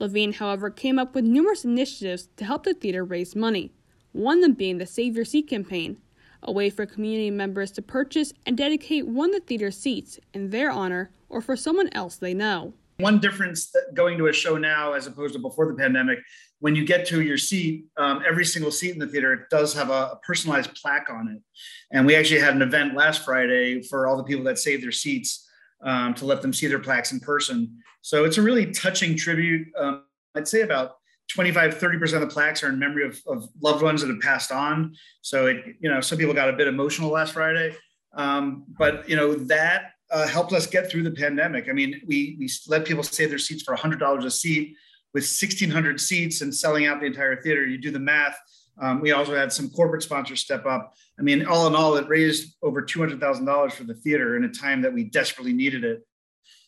Levine, 0.00 0.32
however, 0.32 0.68
came 0.68 0.98
up 0.98 1.14
with 1.14 1.24
numerous 1.24 1.64
initiatives 1.64 2.28
to 2.36 2.44
help 2.44 2.64
the 2.64 2.74
theater 2.74 3.04
raise 3.04 3.36
money, 3.36 3.70
one 4.12 4.38
of 4.38 4.42
them 4.42 4.54
being 4.54 4.78
the 4.78 4.86
Save 4.86 5.14
Your 5.14 5.24
Seat 5.24 5.48
campaign, 5.48 5.98
a 6.42 6.50
way 6.50 6.70
for 6.70 6.86
community 6.86 7.30
members 7.30 7.70
to 7.72 7.82
purchase 7.82 8.32
and 8.44 8.56
dedicate 8.56 9.06
one 9.06 9.30
of 9.30 9.42
the 9.42 9.46
theater 9.46 9.70
seats 9.70 10.18
in 10.34 10.50
their 10.50 10.70
honor 10.70 11.10
or 11.28 11.40
for 11.40 11.54
someone 11.54 11.90
else 11.92 12.16
they 12.16 12.34
know. 12.34 12.74
One 13.00 13.18
difference 13.18 13.74
going 13.94 14.18
to 14.18 14.28
a 14.28 14.32
show 14.32 14.56
now 14.56 14.92
as 14.92 15.06
opposed 15.06 15.34
to 15.34 15.40
before 15.40 15.66
the 15.66 15.74
pandemic, 15.74 16.18
when 16.60 16.76
you 16.76 16.84
get 16.84 17.06
to 17.06 17.22
your 17.22 17.38
seat, 17.38 17.86
um, 17.96 18.22
every 18.26 18.44
single 18.44 18.70
seat 18.70 18.92
in 18.92 18.98
the 18.98 19.06
theater 19.06 19.46
does 19.50 19.74
have 19.74 19.88
a, 19.88 20.12
a, 20.12 20.20
personalized 20.22 20.74
plaque 20.74 21.08
on 21.10 21.28
it. 21.28 21.42
And 21.90 22.06
we 22.06 22.14
actually 22.14 22.40
had 22.40 22.54
an 22.54 22.62
event 22.62 22.94
last 22.94 23.24
Friday 23.24 23.82
for 23.82 24.06
all 24.06 24.16
the 24.16 24.24
people 24.24 24.44
that 24.44 24.58
saved 24.58 24.82
their 24.82 24.92
seats 24.92 25.48
um, 25.82 26.14
to 26.14 26.26
let 26.26 26.42
them 26.42 26.52
see 26.52 26.66
their 26.66 26.78
plaques 26.78 27.12
in 27.12 27.20
person. 27.20 27.78
So 28.02 28.24
it's 28.24 28.36
a 28.36 28.42
really 28.42 28.70
touching 28.72 29.16
tribute. 29.16 29.68
Um, 29.78 30.04
I'd 30.34 30.46
say 30.46 30.60
about 30.60 30.96
25, 31.30 31.78
30% 31.78 32.14
of 32.14 32.20
the 32.20 32.26
plaques 32.26 32.62
are 32.62 32.68
in 32.68 32.78
memory 32.78 33.06
of, 33.06 33.20
of 33.26 33.48
loved 33.62 33.82
ones 33.82 34.02
that 34.02 34.08
have 34.08 34.20
passed 34.20 34.52
on. 34.52 34.94
So 35.22 35.46
it, 35.46 35.64
you 35.80 35.88
know, 35.88 36.00
some 36.00 36.18
people 36.18 36.34
got 36.34 36.48
a 36.48 36.52
bit 36.52 36.68
emotional 36.68 37.10
last 37.10 37.32
Friday. 37.32 37.74
Um, 38.16 38.64
but 38.78 39.08
you 39.08 39.16
know, 39.16 39.34
that 39.34 39.92
uh, 40.10 40.26
helped 40.26 40.52
us 40.52 40.66
get 40.66 40.90
through 40.90 41.02
the 41.02 41.10
pandemic. 41.10 41.68
I 41.68 41.72
mean, 41.72 42.00
we, 42.06 42.36
we 42.38 42.48
let 42.68 42.84
people 42.84 43.02
save 43.02 43.30
their 43.30 43.38
seats 43.38 43.62
for 43.62 43.76
$100 43.76 44.24
a 44.24 44.30
seat 44.30 44.76
with 45.14 45.22
1600 45.22 46.00
seats 46.00 46.40
and 46.40 46.54
selling 46.54 46.86
out 46.86 47.00
the 47.00 47.06
entire 47.06 47.40
theater. 47.40 47.66
You 47.66 47.78
do 47.78 47.90
the 47.90 47.98
math. 47.98 48.38
Um, 48.80 49.00
we 49.00 49.12
also 49.12 49.34
had 49.34 49.52
some 49.52 49.68
corporate 49.70 50.02
sponsors 50.02 50.40
step 50.40 50.64
up. 50.66 50.94
I 51.18 51.22
mean, 51.22 51.46
all 51.46 51.66
in 51.66 51.74
all, 51.74 51.96
it 51.96 52.08
raised 52.08 52.56
over 52.62 52.82
$200,000 52.82 53.72
for 53.72 53.84
the 53.84 53.94
theater 53.94 54.36
in 54.36 54.44
a 54.44 54.48
time 54.48 54.80
that 54.82 54.92
we 54.92 55.04
desperately 55.04 55.52
needed 55.52 55.84
it. 55.84 56.06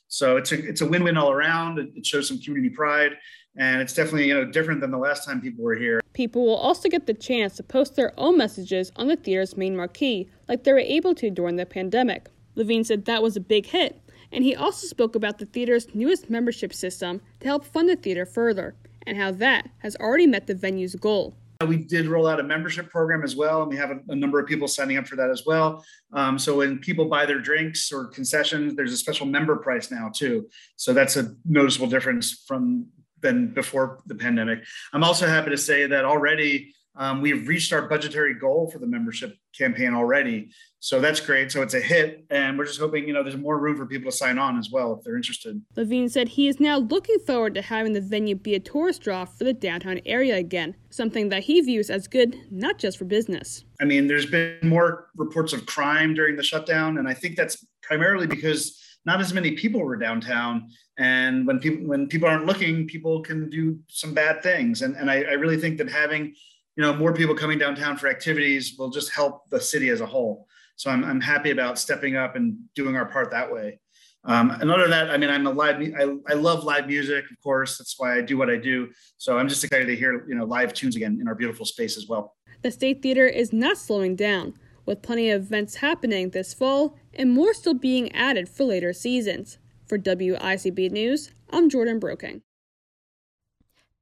So 0.09 0.37
it's 0.37 0.53
a, 0.53 0.69
it's 0.69 0.83
a 0.83 0.87
win-win 0.87 1.17
all 1.17 1.31
around. 1.31 1.79
It, 1.79 1.89
it 1.97 2.07
shows 2.07 2.29
some 2.29 2.39
community 2.39 2.75
pride 2.75 3.17
and 3.57 3.83
it's 3.83 3.93
definitely 3.93 4.29
you 4.29 4.35
know 4.35 4.45
different 4.45 4.81
than 4.81 4.91
the 4.91 4.99
last 4.99 5.25
time 5.25 5.41
people 5.41 5.65
were 5.65 5.75
here. 5.75 6.01
People 6.13 6.45
will 6.45 6.57
also 6.57 6.89
get 6.89 7.07
the 7.07 7.15
chance 7.15 7.57
to 7.57 7.63
post 7.63 7.97
their 7.97 8.13
own 8.19 8.37
messages 8.37 8.93
on 8.97 9.09
the 9.09 9.17
theater's 9.17 9.57
main 9.57 9.77
marquee, 9.77 10.29
like 10.49 10.65
they 10.65 10.73
were 10.73 10.79
able 10.79 11.15
to 11.15 11.31
during 11.31 11.57
the 11.57 11.67
pandemic. 11.67 12.29
Levine 12.55 12.85
said 12.85 13.05
that 13.05 13.23
was 13.23 13.37
a 13.37 13.41
big 13.41 13.67
hit, 13.67 14.01
and 14.31 14.45
he 14.45 14.55
also 14.55 14.87
spoke 14.87 15.15
about 15.15 15.39
the 15.39 15.47
theater's 15.47 15.95
newest 15.95 16.31
membership 16.31 16.73
system 16.73 17.21
to 17.41 17.49
help 17.49 17.65
fund 17.65 17.89
the 17.89 17.97
theater 17.97 18.27
further, 18.27 18.75
and 19.07 19.17
how 19.17 19.33
that 19.33 19.69
has 19.79 19.97
already 19.97 20.27
met 20.27 20.47
the 20.47 20.55
venue's 20.55 20.95
goal. 20.95 21.35
We 21.67 21.77
did 21.77 22.07
roll 22.07 22.27
out 22.27 22.41
a 22.41 22.43
membership 22.43 22.91
program 22.91 23.23
as 23.23 23.37
well, 23.37 23.63
and 23.63 23.71
we 23.71 23.77
have 23.77 23.91
a, 23.91 24.01
a 24.09 24.17
number 24.17 24.41
of 24.41 24.47
people 24.47 24.67
signing 24.67 24.97
up 24.97 25.07
for 25.07 25.17
that 25.17 25.31
as 25.31 25.45
well. 25.47 25.85
Um, 26.13 26.39
so 26.39 26.57
when 26.57 26.79
people 26.79 27.05
buy 27.05 27.25
their 27.25 27.39
drinks 27.41 27.93
or 27.93 28.07
concessions, 28.07 28.75
there's 28.75 28.93
a 28.93 28.97
special 28.97 29.27
member 29.27 29.57
price 29.57 29.91
now 29.91 30.11
too. 30.13 30.49
So 30.77 30.93
that's 30.93 31.17
a 31.17 31.35
noticeable 31.45 31.87
difference 31.87 32.43
from 32.49 32.87
than 33.21 33.55
before 33.55 34.01
the 34.07 34.17
pandemic. 34.17 34.65
I'm 34.93 35.05
also 35.05 35.29
happy 35.29 35.51
to 35.51 35.57
say 35.57 35.87
that 35.87 36.05
already 36.05 36.75
um, 36.95 37.23
we've 37.23 37.49
reached 37.49 37.73
our 37.73 37.89
budgetary 37.89 38.35
goal 38.35 38.71
for 38.71 38.79
the 38.79 38.87
membership 38.87 39.37
campaign 39.57 39.95
already. 39.95 40.51
So 40.81 41.01
that's 41.01 41.21
great. 41.21 41.51
So 41.51 41.63
it's 41.63 41.75
a 41.75 41.81
hit. 41.81 42.25
And 42.29 42.59
we're 42.59 42.67
just 42.67 42.81
hoping, 42.81 43.07
you 43.07 43.15
know, 43.15 43.23
there's 43.23 43.37
more 43.37 43.59
room 43.59 43.77
for 43.77 43.87
people 43.87 44.11
to 44.11 44.17
sign 44.17 44.39
on 44.39 44.59
as 44.59 44.71
well 44.71 44.93
if 44.95 45.05
they're 45.05 45.17
interested. 45.17 45.63
Levine 45.77 46.09
said 46.09 46.29
he 46.29 46.49
is 46.49 46.61
now 46.61 46.79
looking 46.79 47.19
forward 47.21 47.55
to 47.55 47.63
having 47.63 47.93
the 47.93 48.01
venue 48.01 48.35
be 48.35 48.55
a 48.55 48.61
tourist 48.61 49.03
draw 49.03 49.25
for 49.25 49.45
the 49.45 49.53
downtown 49.55 50.01
area 50.05 50.37
again, 50.37 50.75
something 50.91 51.29
that 51.31 51.45
he 51.45 51.61
views 51.61 51.89
as 51.89 52.09
good, 52.09 52.37
not 52.51 52.79
just 52.79 52.99
for 52.99 53.05
business. 53.05 53.65
I 53.81 53.85
mean, 53.85 54.07
there's 54.07 54.27
been 54.27 54.59
more 54.63 55.09
reports 55.17 55.53
of 55.53 55.65
crime 55.67 56.15
during 56.15 56.37
the 56.37 56.43
shutdown. 56.43 56.99
And 56.99 57.09
I 57.09 57.15
think 57.15 57.37
that's 57.37 57.65
primarily 57.83 58.27
because 58.27 58.79
not 59.05 59.21
as 59.21 59.33
many 59.33 59.53
people 59.53 59.83
were 59.83 59.97
downtown 59.97 60.69
and 60.99 61.47
when 61.47 61.59
people 61.59 61.87
when 61.89 62.07
people 62.07 62.29
aren't 62.29 62.47
looking 62.47 62.87
people 62.87 63.21
can 63.23 63.49
do 63.51 63.79
some 63.89 64.15
bad 64.15 64.43
things 64.43 64.83
and, 64.83 64.95
and 64.97 65.11
I, 65.11 65.23
I 65.23 65.33
really 65.33 65.57
think 65.57 65.79
that 65.79 65.91
having 65.91 66.35
you 66.77 66.83
know 66.83 66.95
more 66.95 67.13
people 67.13 67.35
coming 67.35 67.59
downtown 67.59 67.97
for 67.97 68.09
activities 68.09 68.77
will 68.79 68.91
just 68.91 69.13
help 69.13 69.49
the 69.51 69.61
city 69.61 69.89
as 69.89 70.01
a 70.01 70.07
whole. 70.07 70.47
So 70.77 70.91
i'm, 70.91 71.05
I'm 71.05 71.21
happy 71.21 71.51
about 71.51 71.79
stepping 71.79 72.17
up 72.17 72.37
and 72.37 72.59
doing 72.75 72.97
our 72.97 73.07
part 73.07 73.31
that 73.31 73.53
way. 73.53 73.79
Um, 74.25 74.51
and 74.51 74.71
other 74.71 74.83
than 74.83 74.91
that 74.91 75.11
i 75.11 75.17
mean 75.17 75.31
i'm 75.31 75.47
a 75.47 75.51
live 75.51 75.77
I, 75.99 76.33
I 76.33 76.35
love 76.35 76.65
live 76.65 76.87
music 76.87 77.25
of 77.31 77.43
course. 77.43 77.79
That's 77.79 77.95
why 77.99 78.17
i 78.17 78.21
do 78.21 78.37
what 78.39 78.51
i 78.51 78.57
do. 78.57 78.91
So 79.19 79.39
i'm 79.39 79.49
just 79.49 79.65
excited 79.65 79.87
to 79.87 79.97
hear 79.97 80.27
you 80.29 80.35
know 80.35 80.45
live 80.45 80.73
tunes 80.73 80.97
again 80.97 81.19
in 81.21 81.29
our 81.29 81.35
beautiful 81.35 81.67
space 81.67 81.97
as 81.97 82.07
well. 82.09 82.37
The 82.63 82.71
state 82.71 83.03
theater 83.03 83.27
is 83.27 83.53
not 83.53 83.77
slowing 83.77 84.17
down 84.17 84.55
with 84.87 85.03
plenty 85.03 85.31
of 85.31 85.43
events 85.43 85.77
happening 85.77 86.31
this 86.31 86.55
fall 86.55 86.97
and 87.15 87.33
more 87.33 87.55
still 87.55 87.75
being 87.75 88.11
added 88.13 88.49
for 88.49 88.65
later 88.65 88.93
seasons. 88.93 89.59
For 89.87 89.99
WICB 89.99 90.91
News, 90.91 91.33
I'm 91.51 91.69
Jordan 91.69 91.99
Broking. 91.99 92.41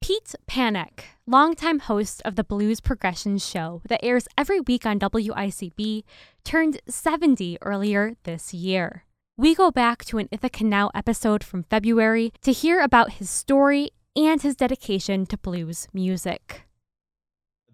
Pete 0.00 0.34
Panek, 0.48 1.00
longtime 1.30 1.78
host 1.78 2.20
of 2.25 2.34
the 2.34 2.42
Blues 2.42 2.80
Progression 2.80 3.38
show 3.38 3.82
that 3.88 4.04
airs 4.04 4.26
every 4.37 4.58
week 4.58 4.84
on 4.84 4.99
WICB, 4.99 6.02
turned 6.42 6.80
70 6.88 7.56
earlier 7.62 8.16
this 8.25 8.52
year. 8.52 9.04
We 9.37 9.54
go 9.54 9.70
back 9.70 10.04
to 10.06 10.18
an 10.18 10.28
Ithaca 10.32 10.64
Now 10.64 10.90
episode 10.92 11.44
from 11.44 11.62
February 11.62 12.32
to 12.42 12.50
hear 12.50 12.80
about 12.80 13.12
his 13.12 13.30
story 13.30 13.90
and 14.16 14.42
his 14.42 14.56
dedication 14.56 15.25
to 15.26 15.38
blues 15.38 15.87
music. 15.92 16.62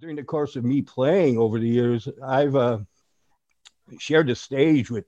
During 0.03 0.17
the 0.17 0.23
course 0.23 0.57
of 0.57 0.65
me 0.65 0.83
playing 0.83 1.39
over 1.39 1.59
the 1.59 1.67
years, 1.67 2.07
I've 2.23 2.55
uh, 2.55 2.81
shared 3.99 4.27
the 4.27 4.35
stage 4.35 4.91
with 4.91 5.07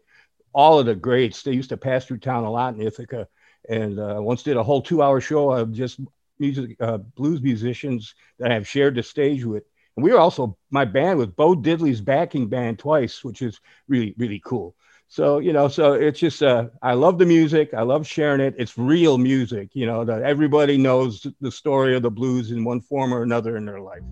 all 0.55 0.78
of 0.78 0.87
the 0.87 0.95
greats. 0.95 1.43
They 1.43 1.52
used 1.52 1.69
to 1.69 1.76
pass 1.76 2.07
through 2.07 2.21
town 2.21 2.45
a 2.45 2.50
lot 2.50 2.73
in 2.73 2.81
Ithaca, 2.81 3.28
and 3.69 4.00
uh, 4.00 4.17
once 4.21 4.43
did 4.43 4.57
a 4.57 4.62
whole 4.62 4.81
two-hour 4.81 5.21
show 5.21 5.50
of 5.50 5.75
just 5.75 6.00
music, 6.38 6.76
uh, 6.80 6.99
blues 6.99 7.42
musicians 7.42 8.14
that 8.38 8.52
I've 8.52 8.68
shared 8.68 8.95
the 8.95 9.02
stage 9.02 9.45
with. 9.45 9.64
And 9.97 10.04
we 10.04 10.12
were 10.12 10.18
also 10.18 10.57
my 10.71 10.85
band 10.85 11.18
with 11.18 11.35
Bo 11.35 11.54
Diddley's 11.54 12.00
backing 12.00 12.49
band 12.49 12.78
twice, 12.78 13.25
which 13.25 13.42
is 13.42 13.61
really 13.88 14.14
really 14.18 14.40
cool. 14.45 14.75
So 15.09 15.38
you 15.38 15.52
know, 15.52 15.68
so 15.68 15.95
it's 15.95 16.21
just 16.21 16.42
uh, 16.42 16.66
I 16.83 16.92
love 16.92 17.18
the 17.18 17.26
music. 17.26 17.73
I 17.75 17.83
love 17.83 18.07
sharing 18.07 18.40
it. 18.40 18.54
It's 18.59 18.76
real 18.76 19.18
music. 19.18 19.71
You 19.73 19.87
know 19.87 20.04
that 20.04 20.23
everybody 20.23 20.76
knows 20.76 21.26
the 21.40 21.50
story 21.50 21.97
of 21.97 22.02
the 22.02 22.11
blues 22.11 22.50
in 22.50 22.64
one 22.64 22.80
form 22.80 23.12
or 23.12 23.23
another 23.23 23.57
in 23.57 23.64
their 23.64 23.80
life. 23.80 24.02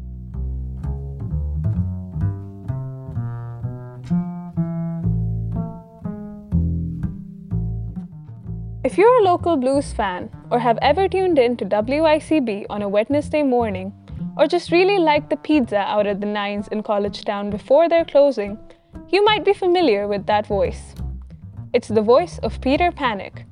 If 8.87 8.97
you're 8.97 9.19
a 9.19 9.25
local 9.25 9.57
blues 9.57 9.93
fan 9.93 10.31
or 10.49 10.61
have 10.61 10.78
ever 10.81 11.09
tuned 11.09 11.40
in 11.40 11.57
to 11.57 11.64
WICB 11.64 12.66
on 12.71 12.83
a 12.83 12.88
Wednesday 12.88 13.43
morning, 13.43 13.93
or 14.37 14.47
just 14.47 14.71
really 14.71 14.97
like 14.97 15.28
the 15.28 15.38
pizza 15.38 15.78
out 15.78 16.07
at 16.07 16.21
the 16.21 16.26
Nines 16.26 16.69
in 16.69 16.85
Collegetown 16.85 17.50
before 17.50 17.88
their 17.88 18.05
closing, 18.05 18.57
you 19.09 19.25
might 19.25 19.45
be 19.45 19.52
familiar 19.52 20.07
with 20.07 20.25
that 20.26 20.47
voice. 20.47 20.95
It's 21.73 21.88
the 21.88 22.00
voice 22.00 22.38
of 22.45 22.61
Peter 22.61 22.93
Panek, 22.93 23.45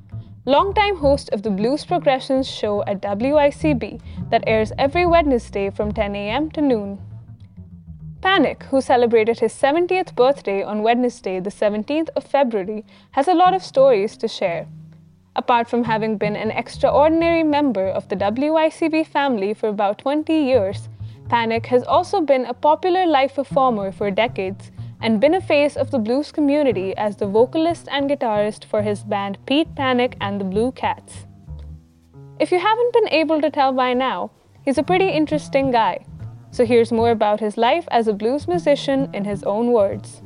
longtime 0.46 0.98
host 0.98 1.30
of 1.30 1.42
the 1.42 1.50
Blues 1.50 1.84
Progressions 1.84 2.48
show 2.48 2.84
at 2.84 3.02
WICB 3.02 4.00
that 4.30 4.44
airs 4.46 4.70
every 4.78 5.04
Wednesday 5.04 5.68
from 5.68 5.90
10 5.90 6.14
a.m. 6.14 6.48
to 6.52 6.60
noon. 6.60 7.00
Panek, 8.20 8.62
who 8.66 8.80
celebrated 8.80 9.40
his 9.40 9.52
70th 9.52 10.14
birthday 10.14 10.62
on 10.62 10.84
Wednesday, 10.84 11.40
the 11.40 11.50
17th 11.50 12.10
of 12.14 12.22
February, 12.22 12.84
has 13.10 13.26
a 13.26 13.34
lot 13.34 13.52
of 13.52 13.64
stories 13.64 14.16
to 14.18 14.28
share. 14.28 14.68
Apart 15.36 15.68
from 15.68 15.84
having 15.84 16.16
been 16.16 16.36
an 16.36 16.52
extraordinary 16.52 17.42
member 17.42 17.88
of 17.88 18.08
the 18.08 18.16
WICB 18.16 19.06
family 19.06 19.52
for 19.52 19.68
about 19.68 19.98
20 19.98 20.32
years, 20.32 20.88
Panek 21.28 21.66
has 21.66 21.82
also 21.82 22.20
been 22.20 22.44
a 22.44 22.54
popular 22.54 23.04
live 23.06 23.34
performer 23.34 23.90
for 23.90 24.10
decades 24.10 24.70
and 25.00 25.20
been 25.20 25.34
a 25.34 25.40
face 25.40 25.76
of 25.76 25.90
the 25.90 25.98
blues 25.98 26.30
community 26.30 26.96
as 26.96 27.16
the 27.16 27.26
vocalist 27.26 27.88
and 27.90 28.08
guitarist 28.08 28.64
for 28.64 28.82
his 28.82 29.02
band 29.02 29.38
Pete 29.44 29.74
Panek 29.74 30.14
and 30.20 30.40
the 30.40 30.44
Blue 30.44 30.70
Cats. 30.70 31.26
If 32.38 32.52
you 32.52 32.60
haven't 32.60 32.92
been 32.92 33.08
able 33.08 33.40
to 33.40 33.50
tell 33.50 33.72
by 33.72 33.92
now, 33.92 34.30
he's 34.64 34.78
a 34.78 34.82
pretty 34.82 35.08
interesting 35.08 35.72
guy. 35.72 36.04
So 36.52 36.64
here's 36.64 36.92
more 36.92 37.10
about 37.10 37.40
his 37.40 37.56
life 37.56 37.88
as 37.90 38.06
a 38.06 38.12
blues 38.12 38.46
musician 38.46 39.10
in 39.12 39.24
his 39.24 39.42
own 39.42 39.72
words. 39.72 40.22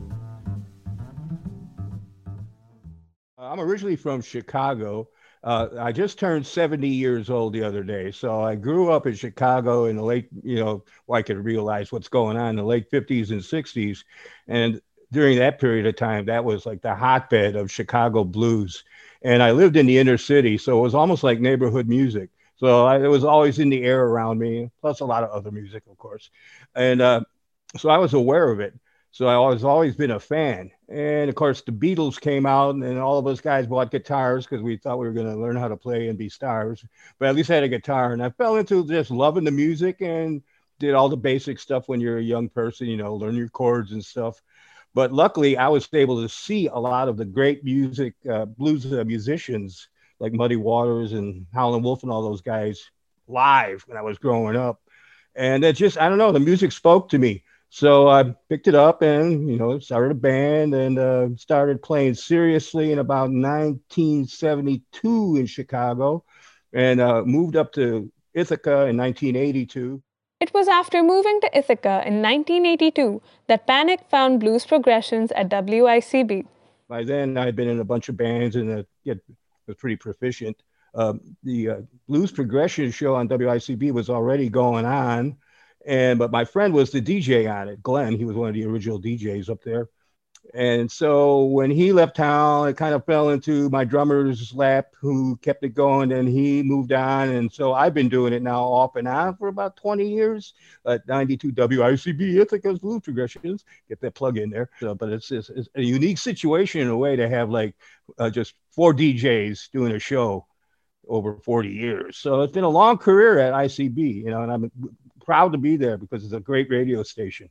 I'm 3.48 3.60
originally 3.60 3.96
from 3.96 4.20
Chicago. 4.20 5.08
Uh, 5.42 5.68
I 5.78 5.92
just 5.92 6.18
turned 6.18 6.46
70 6.46 6.88
years 6.88 7.30
old 7.30 7.52
the 7.52 7.62
other 7.62 7.82
day. 7.82 8.10
So 8.10 8.42
I 8.42 8.54
grew 8.56 8.90
up 8.90 9.06
in 9.06 9.14
Chicago 9.14 9.86
in 9.86 9.96
the 9.96 10.02
late, 10.02 10.28
you 10.42 10.56
know, 10.56 10.84
well, 11.06 11.18
I 11.18 11.22
could 11.22 11.38
realize 11.38 11.90
what's 11.90 12.08
going 12.08 12.36
on 12.36 12.50
in 12.50 12.56
the 12.56 12.64
late 12.64 12.90
50s 12.90 13.30
and 13.30 13.40
60s. 13.40 14.04
And 14.48 14.80
during 15.12 15.38
that 15.38 15.60
period 15.60 15.86
of 15.86 15.96
time, 15.96 16.26
that 16.26 16.44
was 16.44 16.66
like 16.66 16.82
the 16.82 16.94
hotbed 16.94 17.56
of 17.56 17.70
Chicago 17.70 18.24
blues. 18.24 18.84
And 19.22 19.42
I 19.42 19.52
lived 19.52 19.76
in 19.76 19.86
the 19.86 19.98
inner 19.98 20.18
city. 20.18 20.58
So 20.58 20.78
it 20.78 20.82
was 20.82 20.94
almost 20.94 21.22
like 21.22 21.40
neighborhood 21.40 21.88
music. 21.88 22.30
So 22.56 22.84
I, 22.84 23.02
it 23.02 23.08
was 23.08 23.24
always 23.24 23.60
in 23.60 23.70
the 23.70 23.84
air 23.84 24.04
around 24.04 24.38
me, 24.38 24.70
plus 24.80 25.00
a 25.00 25.04
lot 25.04 25.22
of 25.22 25.30
other 25.30 25.52
music, 25.52 25.84
of 25.88 25.96
course. 25.96 26.28
And 26.74 27.00
uh, 27.00 27.20
so 27.76 27.88
I 27.88 27.98
was 27.98 28.12
aware 28.14 28.50
of 28.50 28.60
it. 28.60 28.74
So 29.10 29.26
I 29.26 29.38
was 29.38 29.64
always 29.64 29.96
been 29.96 30.10
a 30.10 30.20
fan. 30.20 30.70
And 30.88 31.28
of 31.28 31.34
course, 31.34 31.62
the 31.62 31.72
Beatles 31.72 32.20
came 32.20 32.46
out, 32.46 32.74
and 32.74 32.98
all 32.98 33.18
of 33.18 33.26
us 33.26 33.40
guys 33.40 33.66
bought 33.66 33.90
guitars 33.90 34.46
because 34.46 34.62
we 34.62 34.76
thought 34.76 34.98
we 34.98 35.06
were 35.06 35.14
going 35.14 35.32
to 35.32 35.40
learn 35.40 35.56
how 35.56 35.68
to 35.68 35.76
play 35.76 36.08
and 36.08 36.18
be 36.18 36.28
stars. 36.28 36.84
But 37.18 37.28
at 37.28 37.34
least 37.34 37.50
I 37.50 37.54
had 37.54 37.64
a 37.64 37.68
guitar, 37.68 38.12
and 38.12 38.22
I 38.22 38.30
fell 38.30 38.56
into 38.56 38.86
just 38.86 39.10
loving 39.10 39.44
the 39.44 39.50
music 39.50 40.00
and 40.00 40.42
did 40.78 40.94
all 40.94 41.08
the 41.08 41.16
basic 41.16 41.58
stuff 41.58 41.88
when 41.88 42.00
you're 42.00 42.18
a 42.18 42.22
young 42.22 42.48
person, 42.48 42.86
you 42.86 42.96
know, 42.96 43.14
learn 43.14 43.34
your 43.34 43.48
chords 43.48 43.92
and 43.92 44.04
stuff. 44.04 44.40
But 44.94 45.12
luckily, 45.12 45.56
I 45.56 45.68
was 45.68 45.88
able 45.92 46.22
to 46.22 46.28
see 46.28 46.66
a 46.66 46.76
lot 46.76 47.08
of 47.08 47.16
the 47.16 47.24
great 47.24 47.64
music, 47.64 48.14
uh, 48.30 48.44
blues 48.46 48.90
uh, 48.92 49.04
musicians 49.04 49.88
like 50.20 50.32
Muddy 50.32 50.56
Waters 50.56 51.12
and 51.12 51.46
Howlin' 51.52 51.82
Wolf 51.82 52.02
and 52.02 52.12
all 52.12 52.22
those 52.22 52.40
guys 52.40 52.90
live 53.26 53.84
when 53.86 53.96
I 53.98 54.02
was 54.02 54.18
growing 54.18 54.56
up. 54.56 54.80
And 55.34 55.64
it 55.64 55.76
just, 55.76 55.98
I 55.98 56.08
don't 56.08 56.18
know, 56.18 56.32
the 56.32 56.40
music 56.40 56.72
spoke 56.72 57.10
to 57.10 57.18
me. 57.18 57.44
So 57.70 58.08
I 58.08 58.34
picked 58.48 58.66
it 58.66 58.74
up 58.74 59.02
and, 59.02 59.46
you 59.48 59.58
know, 59.58 59.78
started 59.78 60.12
a 60.12 60.14
band 60.14 60.74
and 60.74 60.98
uh, 60.98 61.28
started 61.36 61.82
playing 61.82 62.14
seriously 62.14 62.92
in 62.92 62.98
about 62.98 63.30
1972 63.30 65.36
in 65.36 65.46
Chicago 65.46 66.24
and 66.72 67.00
uh, 67.00 67.22
moved 67.24 67.56
up 67.56 67.72
to 67.74 68.10
Ithaca 68.34 68.86
in 68.86 68.96
1982. 68.96 70.02
It 70.40 70.54
was 70.54 70.68
after 70.68 71.02
moving 71.02 71.40
to 71.40 71.58
Ithaca 71.58 72.04
in 72.06 72.22
1982 72.22 73.20
that 73.48 73.66
Panek 73.66 74.08
found 74.08 74.40
blues 74.40 74.64
progressions 74.64 75.32
at 75.32 75.50
WICB. 75.50 76.46
By 76.88 77.04
then, 77.04 77.36
I 77.36 77.44
had 77.44 77.56
been 77.56 77.68
in 77.68 77.80
a 77.80 77.84
bunch 77.84 78.08
of 78.08 78.16
bands 78.16 78.56
and 78.56 78.80
uh, 78.80 79.14
was 79.66 79.76
pretty 79.76 79.96
proficient. 79.96 80.62
Um, 80.94 81.36
the 81.42 81.68
uh, 81.68 81.76
blues 82.08 82.32
progression 82.32 82.90
show 82.90 83.14
on 83.14 83.28
WICB 83.28 83.92
was 83.92 84.08
already 84.08 84.48
going 84.48 84.86
on 84.86 85.36
and 85.88 86.18
but 86.18 86.30
my 86.30 86.44
friend 86.44 86.74
was 86.74 86.90
the 86.90 87.00
DJ 87.00 87.50
on 87.50 87.68
it, 87.68 87.82
Glenn. 87.82 88.14
He 88.14 88.26
was 88.26 88.36
one 88.36 88.50
of 88.50 88.54
the 88.54 88.66
original 88.66 89.00
DJs 89.00 89.48
up 89.48 89.62
there. 89.62 89.88
And 90.54 90.90
so 90.90 91.44
when 91.44 91.70
he 91.70 91.92
left 91.92 92.16
town, 92.16 92.68
it 92.68 92.76
kind 92.76 92.94
of 92.94 93.06
fell 93.06 93.30
into 93.30 93.70
my 93.70 93.84
drummer's 93.84 94.54
lap, 94.54 94.88
who 95.00 95.36
kept 95.38 95.64
it 95.64 95.70
going, 95.70 96.12
and 96.12 96.28
he 96.28 96.62
moved 96.62 96.92
on. 96.92 97.30
And 97.30 97.50
so 97.50 97.72
I've 97.72 97.94
been 97.94 98.10
doing 98.10 98.34
it 98.34 98.42
now 98.42 98.62
off 98.62 98.96
and 98.96 99.08
on 99.08 99.36
for 99.36 99.48
about 99.48 99.76
20 99.76 100.06
years 100.06 100.52
at 100.86 101.08
92 101.08 101.52
WICB 101.52 102.36
Ithaca's 102.36 102.78
Blues 102.78 103.00
Progressions. 103.02 103.64
Get 103.88 104.00
that 104.02 104.14
plug 104.14 104.36
in 104.36 104.50
there. 104.50 104.68
So, 104.80 104.94
but 104.94 105.08
it's, 105.08 105.30
it's, 105.30 105.48
it's, 105.50 105.68
a 105.74 105.82
unique 105.82 106.18
situation 106.18 106.82
in 106.82 106.88
a 106.88 106.96
way 106.96 107.16
to 107.16 107.28
have 107.28 107.48
like 107.48 107.74
uh, 108.18 108.28
just 108.28 108.54
four 108.72 108.92
DJs 108.92 109.70
doing 109.70 109.92
a 109.92 109.98
show 109.98 110.46
over 111.08 111.36
40 111.36 111.70
years. 111.70 112.18
So 112.18 112.42
it's 112.42 112.52
been 112.52 112.64
a 112.64 112.68
long 112.68 112.98
career 112.98 113.38
at 113.38 113.54
ICB, 113.54 113.96
you 113.96 114.30
know, 114.30 114.42
and 114.42 114.52
I'm 114.52 114.70
proud 115.28 115.52
to 115.52 115.58
be 115.58 115.76
there 115.76 115.98
because 115.98 116.24
it's 116.24 116.32
a 116.32 116.40
great 116.40 116.70
radio 116.70 117.02
station. 117.02 117.50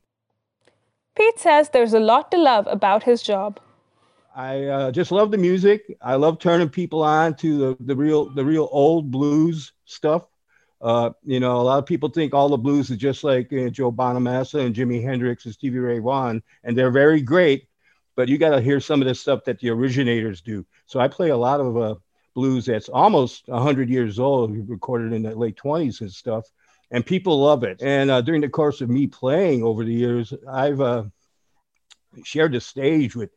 Pete 1.16 1.38
says 1.38 1.70
there's 1.70 1.94
a 1.94 2.00
lot 2.00 2.28
to 2.32 2.36
love 2.36 2.66
about 2.66 3.04
his 3.04 3.22
job. 3.22 3.60
I 4.34 4.64
uh, 4.64 4.90
just 4.90 5.12
love 5.12 5.30
the 5.30 5.38
music. 5.38 5.96
I 6.02 6.16
love 6.16 6.40
turning 6.40 6.70
people 6.70 7.04
on 7.04 7.36
to 7.36 7.58
the, 7.58 7.76
the 7.78 7.94
real 7.94 8.30
the 8.34 8.44
real 8.44 8.68
old 8.72 9.12
blues 9.12 9.72
stuff. 9.84 10.26
Uh, 10.80 11.10
you 11.22 11.38
know, 11.38 11.60
a 11.60 11.66
lot 11.70 11.78
of 11.78 11.86
people 11.86 12.08
think 12.08 12.34
all 12.34 12.48
the 12.48 12.56
blues 12.56 12.90
is 12.90 12.96
just 12.96 13.22
like 13.22 13.52
uh, 13.52 13.68
Joe 13.68 13.92
Bonamassa 13.92 14.58
and 14.66 14.74
Jimi 14.74 15.00
Hendrix 15.00 15.44
and 15.44 15.54
Stevie 15.54 15.78
Ray 15.78 16.00
Vaughan, 16.00 16.42
and 16.64 16.76
they're 16.76 16.90
very 16.90 17.20
great. 17.20 17.68
But 18.16 18.28
you 18.28 18.38
got 18.38 18.56
to 18.56 18.60
hear 18.60 18.80
some 18.80 19.00
of 19.00 19.06
the 19.06 19.14
stuff 19.14 19.44
that 19.44 19.60
the 19.60 19.70
originators 19.70 20.40
do. 20.40 20.66
So 20.86 20.98
I 20.98 21.06
play 21.06 21.28
a 21.28 21.36
lot 21.36 21.60
of 21.60 21.76
uh, 21.76 21.94
blues 22.34 22.66
that's 22.66 22.88
almost 22.88 23.46
100 23.46 23.88
years 23.88 24.18
old, 24.18 24.68
recorded 24.68 25.12
in 25.12 25.22
the 25.22 25.36
late 25.36 25.56
20s 25.56 26.00
and 26.00 26.12
stuff 26.12 26.44
and 26.90 27.04
people 27.04 27.40
love 27.40 27.64
it. 27.64 27.82
And 27.82 28.10
uh, 28.10 28.20
during 28.20 28.40
the 28.40 28.48
course 28.48 28.80
of 28.80 28.88
me 28.88 29.06
playing 29.06 29.62
over 29.62 29.84
the 29.84 29.92
years, 29.92 30.32
I've 30.50 30.80
uh, 30.80 31.04
shared 32.24 32.52
the 32.52 32.60
stage 32.60 33.14
with 33.14 33.30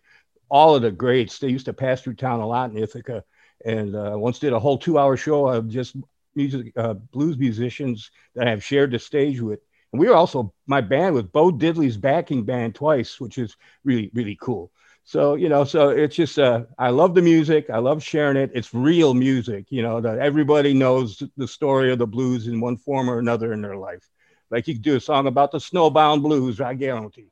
all 0.49 0.75
of 0.75 0.81
the 0.81 0.91
greats. 0.91 1.39
They 1.39 1.49
used 1.49 1.65
to 1.65 1.73
pass 1.73 2.01
through 2.01 2.15
town 2.15 2.39
a 2.39 2.47
lot 2.47 2.71
in 2.71 2.77
Ithaca, 2.77 3.23
and 3.65 3.95
uh, 3.95 4.13
once 4.15 4.39
did 4.39 4.53
a 4.53 4.59
whole 4.59 4.77
two-hour 4.77 5.17
show 5.17 5.47
of 5.47 5.69
just 5.69 5.95
music, 6.35 6.73
uh, 6.75 6.93
blues 6.93 7.37
musicians 7.37 8.11
that 8.35 8.47
I've 8.47 8.63
shared 8.63 8.91
the 8.91 8.99
stage 8.99 9.41
with. 9.41 9.59
And 9.91 9.99
we 9.99 10.07
were 10.07 10.15
also 10.15 10.53
my 10.67 10.81
band 10.81 11.15
with 11.15 11.31
Bo 11.31 11.51
Diddley's 11.51 11.97
backing 11.97 12.43
band 12.43 12.75
twice, 12.75 13.19
which 13.19 13.37
is 13.37 13.55
really 13.83 14.09
really 14.13 14.37
cool. 14.39 14.71
So 15.03 15.35
you 15.35 15.49
know, 15.49 15.63
so 15.63 15.89
it's 15.89 16.15
just 16.15 16.39
uh, 16.39 16.63
I 16.77 16.89
love 16.89 17.15
the 17.15 17.21
music. 17.21 17.69
I 17.69 17.79
love 17.79 18.03
sharing 18.03 18.37
it. 18.37 18.51
It's 18.53 18.73
real 18.73 19.13
music. 19.13 19.65
You 19.69 19.81
know 19.81 19.99
that 20.01 20.19
everybody 20.19 20.73
knows 20.73 21.21
the 21.37 21.47
story 21.47 21.91
of 21.91 21.99
the 21.99 22.07
blues 22.07 22.47
in 22.47 22.61
one 22.61 22.77
form 22.77 23.09
or 23.09 23.19
another 23.19 23.53
in 23.53 23.61
their 23.61 23.77
life. 23.77 24.07
Like 24.51 24.67
you 24.67 24.75
could 24.75 24.83
do 24.83 24.95
a 24.95 24.99
song 25.01 25.27
about 25.27 25.51
the 25.51 25.57
snowbound 25.57 26.21
blues. 26.21 26.61
I 26.61 26.73
guarantee. 26.75 27.29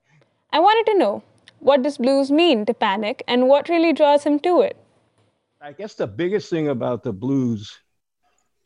I 0.51 0.59
wanted 0.59 0.91
to 0.91 0.97
know 0.97 1.23
what 1.59 1.83
does 1.83 1.97
blues 1.97 2.31
mean 2.31 2.65
to 2.65 2.73
Panek, 2.73 3.21
and 3.27 3.47
what 3.47 3.69
really 3.69 3.93
draws 3.93 4.23
him 4.23 4.39
to 4.39 4.61
it. 4.61 4.77
I 5.61 5.73
guess 5.73 5.95
the 5.95 6.07
biggest 6.07 6.49
thing 6.49 6.69
about 6.69 7.03
the 7.03 7.13
blues 7.13 7.77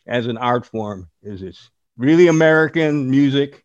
as 0.08 0.28
an 0.28 0.38
art 0.38 0.66
form 0.66 1.10
is 1.22 1.42
it's 1.42 1.70
really 1.98 2.28
American 2.28 3.10
music. 3.10 3.64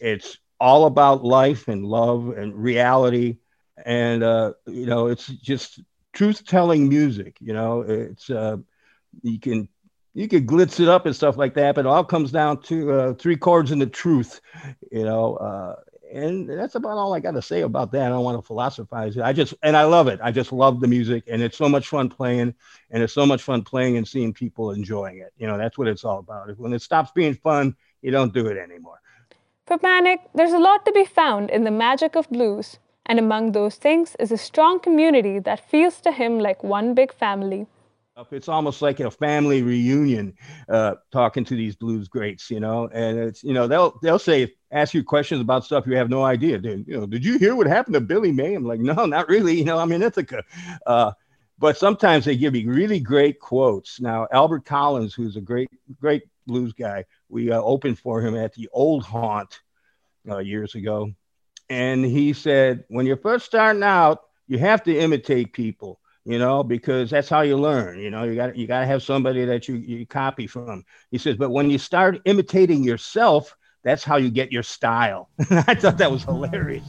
It's 0.00 0.38
all 0.60 0.86
about 0.86 1.24
life 1.24 1.68
and 1.68 1.84
love 1.84 2.28
and 2.30 2.54
reality 2.54 3.38
and 3.84 4.22
uh, 4.22 4.52
you 4.66 4.86
know 4.86 5.06
it's 5.06 5.26
just 5.26 5.80
truth 6.12 6.46
telling 6.46 6.88
music 6.88 7.36
you 7.40 7.52
know 7.52 7.82
it's 7.82 8.30
uh, 8.30 8.56
you 9.22 9.38
can 9.38 9.68
you 10.14 10.28
can 10.28 10.46
glitz 10.46 10.78
it 10.78 10.88
up 10.88 11.06
and 11.06 11.16
stuff 11.16 11.36
like 11.36 11.54
that 11.54 11.74
but 11.74 11.84
it 11.84 11.88
all 11.88 12.04
comes 12.04 12.30
down 12.30 12.60
to 12.62 12.92
uh, 12.92 13.14
three 13.14 13.36
chords 13.36 13.70
and 13.70 13.80
the 13.80 13.86
truth 13.86 14.40
you 14.92 15.04
know 15.04 15.36
uh, 15.36 15.74
and 16.12 16.48
that's 16.48 16.76
about 16.76 16.96
all 16.96 17.12
i 17.14 17.20
got 17.20 17.32
to 17.32 17.42
say 17.42 17.62
about 17.62 17.90
that. 17.90 18.06
I 18.06 18.08
don't 18.10 18.22
want 18.22 18.38
to 18.38 18.46
philosophize 18.46 19.16
it. 19.16 19.22
I 19.22 19.32
just 19.32 19.54
and 19.62 19.76
i 19.76 19.84
love 19.84 20.06
it. 20.06 20.20
I 20.22 20.30
just 20.30 20.52
love 20.52 20.80
the 20.80 20.86
music 20.86 21.24
and 21.26 21.42
it's 21.42 21.56
so 21.56 21.68
much 21.68 21.88
fun 21.88 22.08
playing 22.08 22.54
and 22.90 23.02
it's 23.02 23.12
so 23.12 23.26
much 23.26 23.42
fun 23.42 23.62
playing 23.62 23.96
and 23.96 24.06
seeing 24.06 24.32
people 24.32 24.70
enjoying 24.70 25.18
it. 25.18 25.32
You 25.36 25.48
know 25.48 25.58
that's 25.58 25.76
what 25.76 25.88
it's 25.88 26.04
all 26.04 26.20
about. 26.20 26.56
When 26.58 26.72
it 26.72 26.82
stops 26.82 27.10
being 27.12 27.34
fun 27.34 27.74
you 28.02 28.12
don't 28.12 28.32
do 28.32 28.46
it 28.46 28.56
anymore. 28.56 29.00
For 29.66 29.78
Panek 29.78 30.18
there's 30.34 30.52
a 30.52 30.58
lot 30.58 30.84
to 30.86 30.92
be 30.92 31.04
found 31.04 31.50
in 31.50 31.64
the 31.64 31.72
magic 31.72 32.14
of 32.14 32.30
blues 32.30 32.78
And 33.06 33.18
among 33.18 33.52
those 33.52 33.76
things 33.76 34.16
is 34.18 34.32
a 34.32 34.38
strong 34.38 34.80
community 34.80 35.38
that 35.40 35.68
feels 35.68 36.00
to 36.02 36.12
him 36.12 36.38
like 36.38 36.64
one 36.64 36.94
big 36.94 37.12
family. 37.12 37.66
It's 38.30 38.48
almost 38.48 38.80
like 38.80 39.00
a 39.00 39.10
family 39.10 39.62
reunion, 39.62 40.34
uh, 40.68 40.94
talking 41.10 41.44
to 41.46 41.56
these 41.56 41.74
blues 41.74 42.06
greats, 42.06 42.48
you 42.48 42.60
know. 42.60 42.88
And 42.92 43.18
it's 43.18 43.42
you 43.42 43.52
know 43.52 43.66
they'll 43.66 43.98
they'll 44.02 44.20
say 44.20 44.54
ask 44.70 44.94
you 44.94 45.02
questions 45.02 45.40
about 45.40 45.64
stuff 45.64 45.84
you 45.86 45.96
have 45.96 46.10
no 46.10 46.24
idea. 46.24 46.58
Dude, 46.58 46.86
you 46.86 46.96
know, 46.96 47.06
did 47.06 47.24
you 47.24 47.38
hear 47.38 47.56
what 47.56 47.66
happened 47.66 47.94
to 47.94 48.00
Billy 48.00 48.30
May? 48.30 48.54
I'm 48.54 48.64
like, 48.64 48.78
no, 48.78 49.04
not 49.06 49.28
really. 49.28 49.58
You 49.58 49.64
know, 49.64 49.78
I'm 49.78 49.90
in 49.90 50.02
Ithaca. 50.02 50.44
Uh, 50.86 51.12
but 51.58 51.76
sometimes 51.76 52.24
they 52.24 52.36
give 52.36 52.54
you 52.54 52.70
really 52.70 53.00
great 53.00 53.40
quotes. 53.40 54.00
Now, 54.00 54.26
Albert 54.32 54.64
Collins, 54.64 55.14
who's 55.14 55.36
a 55.36 55.40
great, 55.40 55.68
great 56.00 56.22
blues 56.46 56.72
guy, 56.72 57.04
we 57.28 57.50
uh, 57.50 57.60
opened 57.60 57.98
for 57.98 58.20
him 58.20 58.36
at 58.36 58.52
the 58.54 58.68
Old 58.72 59.04
Haunt 59.04 59.60
uh, 60.28 60.38
years 60.38 60.74
ago. 60.74 61.10
And 61.70 62.04
he 62.04 62.32
said, 62.32 62.84
when 62.88 63.06
you're 63.06 63.16
first 63.16 63.46
starting 63.46 63.82
out, 63.82 64.22
you 64.46 64.58
have 64.58 64.82
to 64.84 64.96
imitate 64.96 65.52
people, 65.52 66.00
you 66.24 66.38
know, 66.38 66.62
because 66.62 67.10
that's 67.10 67.28
how 67.28 67.40
you 67.40 67.56
learn. 67.56 67.98
You 67.98 68.10
know, 68.10 68.24
you 68.24 68.34
got 68.34 68.56
you 68.56 68.66
got 68.66 68.80
to 68.80 68.86
have 68.86 69.02
somebody 69.02 69.44
that 69.46 69.68
you, 69.68 69.76
you 69.76 70.06
copy 70.06 70.46
from. 70.46 70.84
He 71.10 71.18
says, 71.18 71.36
but 71.36 71.50
when 71.50 71.70
you 71.70 71.78
start 71.78 72.20
imitating 72.24 72.84
yourself, 72.84 73.56
that's 73.82 74.04
how 74.04 74.16
you 74.16 74.30
get 74.30 74.52
your 74.52 74.62
style. 74.62 75.30
I 75.50 75.74
thought 75.74 75.98
that 75.98 76.10
was 76.10 76.24
hilarious. 76.24 76.84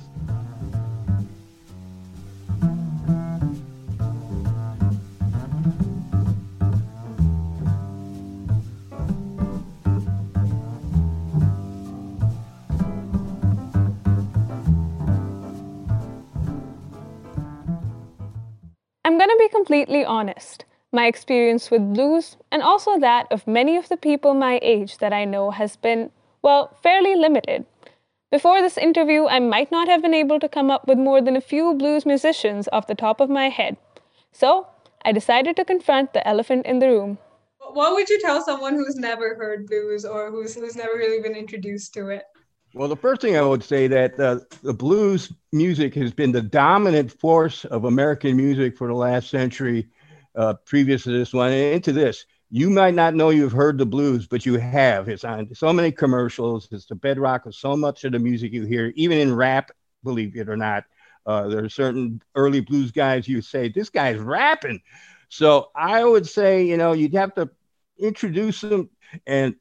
Completely 19.76 20.06
honest. 20.06 20.64
My 20.94 21.06
experience 21.08 21.70
with 21.70 21.94
blues, 21.94 22.38
and 22.50 22.62
also 22.64 22.98
that 22.98 23.28
of 23.30 23.46
many 23.46 23.76
of 23.76 23.90
the 23.90 23.98
people 23.98 24.34
my 24.34 24.58
age 24.62 25.00
that 25.00 25.12
I 25.12 25.26
know, 25.26 25.52
has 25.52 25.76
been, 25.76 26.12
well, 26.42 26.74
fairly 26.82 27.14
limited. 27.14 27.66
Before 28.32 28.62
this 28.62 28.78
interview, 28.78 29.26
I 29.26 29.40
might 29.40 29.74
not 29.74 29.90
have 29.90 30.02
been 30.02 30.14
able 30.14 30.40
to 30.40 30.48
come 30.48 30.72
up 30.72 30.88
with 30.88 30.98
more 30.98 31.22
than 31.22 31.36
a 31.36 31.42
few 31.42 31.74
blues 31.74 32.06
musicians 32.06 32.70
off 32.72 32.88
the 32.88 32.96
top 32.96 33.20
of 33.20 33.30
my 33.30 33.50
head. 33.50 33.76
So, 34.32 34.68
I 35.04 35.12
decided 35.12 35.58
to 35.58 35.66
confront 35.66 36.14
the 36.14 36.26
elephant 36.26 36.66
in 36.66 36.80
the 36.80 36.88
room. 36.88 37.18
What 37.74 37.96
would 37.96 38.08
you 38.08 38.22
tell 38.22 38.42
someone 38.42 38.76
who's 38.76 38.96
never 38.96 39.36
heard 39.36 39.68
blues 39.68 40.06
or 40.06 40.32
who's, 40.32 40.56
who's 40.56 40.78
never 40.78 40.96
really 40.96 41.22
been 41.22 41.36
introduced 41.36 41.94
to 41.96 42.08
it? 42.08 42.24
Well, 42.76 42.90
the 42.90 42.98
first 42.98 43.22
thing 43.22 43.38
I 43.38 43.42
would 43.42 43.64
say 43.64 43.88
that 43.88 44.20
uh, 44.20 44.40
the 44.62 44.74
blues 44.74 45.32
music 45.54 45.96
has 45.96 46.12
been 46.12 46.34
the 46.34 46.42
dominant 46.42 47.10
force 47.10 47.64
of 47.64 47.86
American 47.86 48.36
music 48.36 48.78
for 48.78 48.90
the 48.90 48.94
last 48.94 49.30
century, 49.30 49.88
uh, 50.36 50.56
previous 50.66 51.04
to 51.04 51.12
this 51.18 51.32
one, 51.32 51.54
and 51.54 51.74
into 51.74 51.94
this. 51.94 52.26
You 52.52 52.70
might 52.70 52.94
not 52.94 53.16
know 53.16 53.30
you've 53.30 53.54
heard 53.54 53.78
the 53.78 53.86
blues, 53.86 54.28
but 54.28 54.46
you 54.46 54.58
have. 54.60 55.08
It's 55.08 55.24
on 55.24 55.56
so 55.56 55.72
many 55.72 55.90
commercials. 55.90 56.68
It's 56.70 56.86
the 56.86 56.96
bedrock 56.96 57.46
of 57.46 57.56
so 57.56 57.78
much 57.78 58.04
of 58.04 58.12
the 58.12 58.20
music 58.20 58.52
you 58.52 58.66
hear, 58.66 58.92
even 58.98 59.20
in 59.20 59.34
rap, 59.34 59.72
believe 60.04 60.36
it 60.36 60.50
or 60.50 60.58
not. 60.58 60.84
Uh, 61.26 61.48
there 61.48 61.64
are 61.64 61.70
certain 61.70 62.22
early 62.36 62.60
blues 62.60 62.92
guys 62.92 63.26
you 63.26 63.42
say, 63.42 63.70
this 63.70 63.90
guy's 63.90 64.20
rapping. 64.20 64.82
So 65.30 65.70
I 65.74 66.04
would 66.04 66.28
say, 66.28 66.66
you 66.66 66.76
know, 66.76 66.92
you'd 66.92 67.14
have 67.14 67.36
to 67.36 67.50
introduce 67.98 68.60
them 68.60 68.90
and 69.26 69.56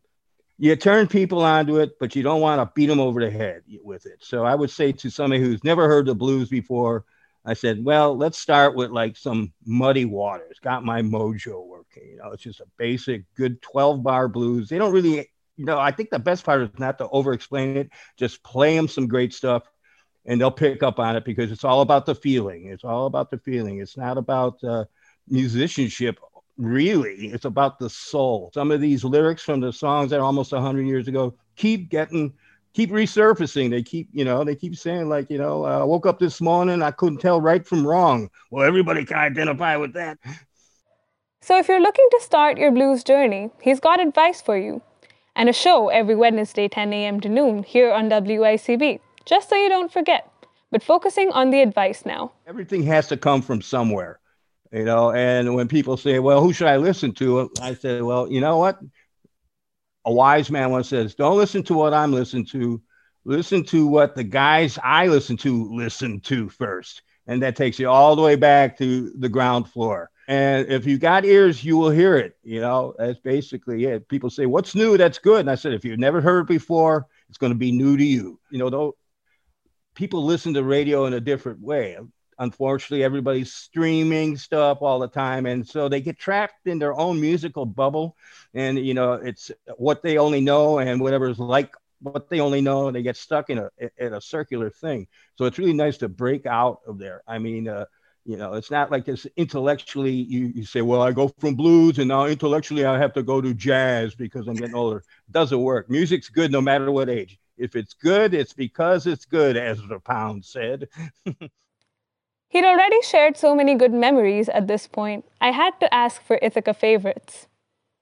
you 0.59 0.77
turn 0.77 1.09
people 1.09 1.43
onto 1.43 1.79
it, 1.79 1.99
but 1.99 2.15
you 2.15 2.23
don't 2.23 2.41
want 2.41 2.61
to 2.61 2.73
beat 2.75 2.87
them 2.87 3.01
over 3.01 3.21
the 3.21 3.31
head 3.31 3.63
with 3.83 4.07
it. 4.07 4.19
So 4.21 4.45
I 4.45 4.55
would 4.55 4.71
say 4.71 4.93
to 4.93 5.11
somebody 5.11 5.43
who's 5.43 5.65
never 5.65 5.89
heard 5.89 6.07
the 6.07 6.15
blues 6.15 6.49
before, 6.49 7.05
I 7.45 7.55
said, 7.55 7.85
well, 7.85 8.17
let's 8.17 8.39
start 8.39 8.75
with 8.75 8.91
like 8.91 9.17
some 9.17 9.53
muddy 9.67 10.05
waters. 10.05 10.59
Got 10.63 10.85
my 10.85 11.03
mojo 11.03 11.67
working. 11.67 12.09
You 12.11 12.17
know, 12.19 12.31
it's 12.33 12.43
just 12.43 12.61
a 12.61 12.67
basic, 12.79 13.25
good 13.35 13.61
12 13.63 14.03
bar 14.03 14.29
blues. 14.29 14.69
They 14.69 14.79
don't 14.79 14.93
really, 14.93 15.29
you 15.57 15.65
know, 15.65 15.79
I 15.79 15.91
think 15.91 16.11
the 16.11 16.19
best 16.19 16.45
part 16.45 16.63
is 16.63 16.71
not 16.79 16.99
to 16.99 17.09
over 17.09 17.33
explain 17.33 17.77
it, 17.77 17.91
just 18.17 18.43
play 18.43 18.77
them 18.77 18.89
some 18.89 19.09
great 19.09 19.35
stuff 19.35 19.65
and 20.25 20.41
they'll 20.41 20.51
pick 20.51 20.83
up 20.83 20.99
on 20.99 21.17
it 21.17 21.25
because 21.25 21.51
it's 21.51 21.65
all 21.65 21.83
about 21.83 22.07
the 22.07 22.15
feeling. 22.15 22.67
It's 22.67 22.85
all 22.85 23.07
about 23.07 23.31
the 23.31 23.39
feeling. 23.39 23.81
It's 23.81 23.97
not 23.97 24.17
about 24.17 24.63
uh, 24.65 24.85
musicianship 25.29 26.19
really 26.57 27.29
it's 27.29 27.45
about 27.45 27.79
the 27.79 27.91
soul. 27.91 28.51
Some 28.55 28.71
of 28.71 28.81
these 28.81 29.05
lyrics 29.05 29.43
from 29.43 29.61
the 29.61 29.73
songs 29.73 30.11
that 30.11 30.21
are 30.21 30.25
almost 30.25 30.53
100 30.53 30.83
years 30.87 31.09
ago 31.09 31.35
keep 31.57 31.91
getting 31.91 32.33
keep 32.73 32.91
resurfacing. 32.91 33.71
They 33.71 33.83
keep 33.83 34.09
you 34.13 34.25
know 34.25 34.45
they 34.45 34.55
keep 34.55 34.77
saying 34.77 35.09
like 35.09 35.31
you 35.31 35.39
know 35.39 35.65
uh, 35.65 35.81
i 35.81 35.85
woke 35.85 36.07
up 36.07 36.19
this 36.19 36.41
morning 36.41 36.83
i 36.83 36.91
couldn't 36.91 37.19
tell 37.19 37.41
right 37.41 37.67
from 37.67 37.87
wrong. 37.87 38.31
Well 38.51 38.67
everybody 38.67 39.05
can 39.05 39.17
identify 39.17 39.77
with 39.77 39.93
that. 39.95 40.19
So 41.41 41.59
if 41.59 41.69
you're 41.69 41.81
looking 41.81 42.09
to 42.11 42.21
start 42.23 42.59
your 42.59 42.71
blues 42.71 43.05
journey 43.05 43.51
he's 43.61 43.81
got 43.81 44.01
advice 44.01 44.41
for 44.41 44.57
you 44.57 44.83
and 45.37 45.49
a 45.49 45.53
show 45.53 45.89
every 45.89 46.15
wednesday 46.15 46.69
10 46.69 46.93
a.m 46.93 47.21
to 47.21 47.29
noon 47.29 47.63
here 47.65 47.93
on 47.93 48.09
wicb 48.09 49.01
just 49.25 49.49
so 49.49 49.57
you 49.57 49.69
don't 49.69 49.93
forget 49.93 50.31
but 50.75 50.83
focusing 50.83 51.31
on 51.31 51.51
the 51.51 51.61
advice 51.63 52.05
now. 52.05 52.33
Everything 52.49 52.83
has 52.83 53.07
to 53.07 53.17
come 53.17 53.43
from 53.43 53.63
somewhere 53.63 54.19
you 54.75 54.85
know 54.85 55.13
and 55.13 55.55
when 55.55 55.69
people 55.69 55.97
say 55.97 56.19
well 56.19 56.41
who 56.41 56.53
should 56.53 56.67
i 56.67 56.77
listen 56.77 57.13
to? 57.13 57.51
I 57.63 57.75
say 57.75 58.03
well 58.03 58.31
you 58.31 58.41
know 58.41 58.59
what? 58.59 58.79
A 60.05 60.13
wise 60.13 60.51
man 60.51 60.71
once 60.71 60.89
says 60.89 61.15
don't 61.15 61.37
listen 61.37 61.63
to 61.65 61.75
what 61.75 61.95
i'm 61.95 62.13
listening 62.13 62.47
to. 62.47 62.83
Listen 63.25 63.65
to 63.67 63.87
what 63.87 64.17
the 64.17 64.25
guys 64.25 64.79
i 64.83 65.07
listen 65.07 65.37
to 65.39 65.73
listen 65.73 66.21
to 66.21 66.49
first. 66.49 67.03
And 67.27 67.43
that 67.43 67.57
takes 67.57 67.79
you 67.79 67.89
all 67.89 68.17
the 68.17 68.23
way 68.23 68.37
back 68.37 68.77
to 68.79 69.11
the 69.17 69.31
ground 69.31 69.71
floor. 69.71 70.11
And 70.29 70.69
if 70.69 70.85
you 70.87 70.99
got 70.99 71.25
ears 71.25 71.63
you 71.63 71.77
will 71.77 71.91
hear 71.91 72.17
it 72.17 72.37
you 72.43 72.61
know? 72.61 72.95
That's 72.99 73.21
basically 73.21 73.85
it. 73.85 74.09
People 74.09 74.29
say 74.29 74.47
what's 74.47 74.75
new? 74.75 74.99
That's 74.99 75.19
good. 75.19 75.41
And 75.41 75.51
i 75.51 75.55
said 75.55 75.73
if 75.73 75.85
you've 75.85 76.01
never 76.01 76.21
heard 76.21 76.49
before 76.49 77.07
it's 77.29 77.39
going 77.39 77.53
to 77.53 77.59
be 77.59 77.71
new 77.71 77.97
to 77.97 78.05
you. 78.05 78.41
You 78.51 78.59
know 78.59 78.71
though 78.71 78.97
people 79.95 80.25
listen 80.25 80.55
to 80.55 80.65
radio 80.65 81.07
in 81.07 81.15
a 81.15 81.21
different 81.21 81.61
way 81.61 81.97
unfortunately 82.39 83.05
everybody's 83.05 83.53
streaming 83.53 84.37
stuff 84.37 84.79
all 84.81 84.99
the 84.99 85.09
time 85.09 85.47
and 85.47 85.67
so 85.67 85.89
they 85.89 86.01
get 86.01 86.19
trapped 86.19 86.67
in 86.67 86.79
their 86.79 86.95
own 86.99 87.21
musical 87.21 87.67
bubble 87.67 88.17
and 88.55 88.79
you 88.79 88.95
know 88.95 89.15
it's 89.15 89.51
what 89.77 90.03
they 90.03 90.19
only 90.19 90.41
know 90.41 90.79
and 90.79 91.01
whatever's 91.01 91.39
like 91.39 91.75
what 92.01 92.29
they 92.29 92.41
only 92.41 92.61
know 92.61 92.91
they 92.91 93.03
get 93.03 93.17
stuck 93.17 93.51
in 93.51 93.59
a 93.59 93.71
in 93.99 94.15
a 94.15 94.21
circular 94.21 94.71
thing. 94.71 95.07
So 95.37 95.47
it's 95.47 95.59
really 95.59 95.73
nice 95.73 95.97
to 95.99 96.09
break 96.09 96.47
out 96.47 96.81
of 96.87 96.99
there. 96.99 97.23
I 97.27 97.39
mean 97.39 97.69
uh, 97.69 97.87
you 98.25 98.37
know 98.37 98.55
it's 98.55 98.71
not 98.71 98.91
like 98.91 99.05
this 99.05 99.27
intellectually 99.37 100.13
you, 100.13 100.47
you 100.55 100.65
say 100.65 100.81
well 100.81 101.03
i 101.03 101.13
go 101.13 101.29
from 101.39 101.55
blues 101.55 101.99
and 101.99 102.09
now 102.09 102.25
intellectually 102.25 102.87
i 102.87 102.97
have 102.99 103.13
to 103.13 103.23
go 103.23 103.41
to 103.41 103.53
jazz 103.53 104.15
because 104.15 104.49
i'm 104.49 104.55
getting 104.55 104.75
older. 104.75 104.99
It 104.99 105.33
doesn't 105.33 105.61
work. 105.61 105.91
Music's 105.91 106.29
good 106.31 106.51
no 106.51 106.61
matter 106.63 106.91
what 106.91 107.11
age. 107.11 107.39
If 107.59 107.77
it's 107.77 107.95
good 107.95 108.33
it's 108.35 108.53
because 108.55 109.07
it's 109.07 109.27
good 109.27 109.57
as 109.57 109.79
the 109.89 110.01
pound 110.01 110.45
said 110.45 110.89
He'd 112.55 112.65
already 112.65 113.03
shared 113.03 113.37
so 113.37 113.53
many 113.53 113.75
good 113.75 113.93
memories 113.93 114.49
at 114.49 114.69
this 114.69 114.87
point, 114.87 115.25
I 115.41 115.51
had 115.51 115.73
to 115.81 115.93
ask 115.93 116.23
for 116.23 116.39
Ithaca 116.41 116.73
favorites. 116.73 117.49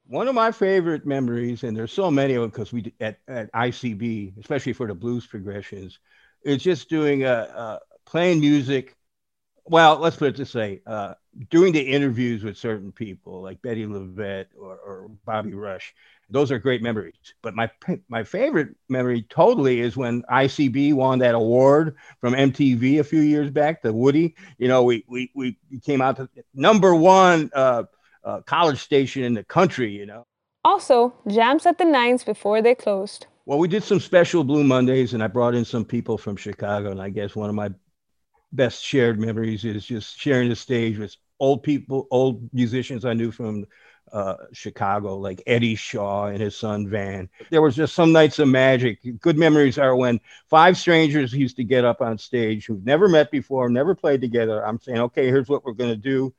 One 0.07 0.29
of 0.29 0.35
my 0.35 0.53
favorite 0.53 1.07
memories, 1.07 1.65
and 1.65 1.75
there's 1.75 1.91
so 1.91 2.11
many 2.11 2.35
of 2.35 2.43
them 2.43 2.51
because 2.51 2.71
we 2.71 2.93
at, 3.01 3.19
at 3.29 3.51
ICB, 3.53 4.39
especially 4.39 4.75
for 4.75 4.87
the 4.87 4.95
blues 4.95 5.27
progressions, 5.27 5.99
is 6.45 6.63
just 6.63 6.91
doing 6.91 7.25
a, 7.25 7.33
uh, 7.33 7.79
playing 8.05 8.41
music. 8.41 8.95
Well, 9.65 9.97
let's 9.97 10.17
put 10.17 10.29
it 10.29 10.37
this 10.37 10.55
way: 10.55 10.83
uh, 10.87 11.15
doing 11.49 11.73
the 11.73 11.81
interviews 11.81 12.45
with 12.45 12.59
certain 12.59 12.93
people 12.93 13.41
like 13.41 13.63
Bettye 13.63 13.89
LaVette 13.89 14.49
or, 14.55 14.77
or 14.77 15.11
Bobby 15.25 15.55
Rush, 15.55 15.95
those 16.33 16.51
are 16.51 16.59
great 16.59 16.83
memories. 16.83 17.15
But 17.43 17.55
my 17.55 17.71
my 18.09 18.25
favorite 18.25 18.75
memory 18.89 19.23
totally 19.29 19.81
is 19.81 19.97
when 19.97 20.23
ICB 20.23 20.95
won 20.95 21.19
that 21.21 21.35
award 21.35 21.97
from 22.21 22.35
MTV 22.35 23.01
a 23.01 23.05
few 23.05 23.21
years 23.21 23.51
back, 23.51 23.83
the 23.83 23.93
Woodie. 23.93 24.35
You 24.59 24.69
know, 24.69 24.83
we 24.83 25.05
we 25.09 25.31
we 25.35 25.57
came 25.85 26.01
out 26.01 26.17
to 26.17 26.29
number 26.55 26.95
one 26.95 27.51
uh, 27.55 27.85
uh, 28.25 28.41
college 28.43 28.81
station 28.81 29.23
in 29.23 29.35
the 29.35 29.45
country. 29.45 29.93
You 29.93 30.07
know. 30.07 30.27
Also, 30.65 31.13
jams 31.29 31.67
at 31.67 31.79
the 31.79 31.85
nines 31.85 32.25
before 32.25 32.63
they 32.63 32.75
closed. 32.75 33.27
Well, 33.45 33.59
we 33.59 33.67
did 33.67 33.83
some 33.83 33.99
special 33.99 34.45
Blue 34.45 34.63
Mondays, 34.63 35.15
and 35.15 35.23
I 35.23 35.27
brought 35.27 35.55
in 35.55 35.65
some 35.65 35.85
people 35.85 36.17
from 36.17 36.37
Chicago. 36.37 36.91
And 36.91 37.03
I 37.03 37.09
guess 37.09 37.35
one 37.35 37.49
of 37.49 37.57
my 37.57 37.71
best 38.53 38.85
shared 38.85 39.19
memories 39.19 39.65
is 39.65 39.85
just 39.85 40.19
sharing 40.19 40.49
the 40.49 40.57
stage 40.57 40.99
with 40.99 41.17
old 41.41 41.65
people, 41.65 42.07
old 42.11 42.49
musicians 42.53 43.05
I 43.05 43.15
knew 43.15 43.33
from 43.33 43.67
uh, 44.13 44.37
Chicago, 44.53 45.17
like 45.17 45.43
Eddie 45.47 45.75
Shaw 45.75 46.27
and 46.27 46.41
his 46.41 46.57
son 46.57 46.87
Vaan. 46.87 47.29
There 47.51 47.63
was 47.63 47.75
just 47.75 47.95
some 47.95 48.13
nights 48.13 48.39
of 48.39 48.49
magic. 48.49 48.99
Good 49.21 49.39
memories 49.39 49.79
are 49.79 49.97
when 49.97 50.21
five 50.49 50.77
strangers 50.77 51.33
used 51.33 51.57
to 51.57 51.65
get 51.65 51.85
up 51.85 52.01
on 52.01 52.19
stage 52.19 52.67
who've 52.67 52.85
never 52.85 53.09
met 53.09 53.31
before, 53.31 53.69
never 53.69 53.95
played 53.95 54.21
together. 54.21 54.65
I'm 54.65 54.79
saying, 54.79 54.99
okay, 54.99 55.27
here's 55.27 55.49
what 55.49 55.65
we're 55.65 55.73
going 55.73 55.91
to 55.91 55.97
do. 55.97 56.35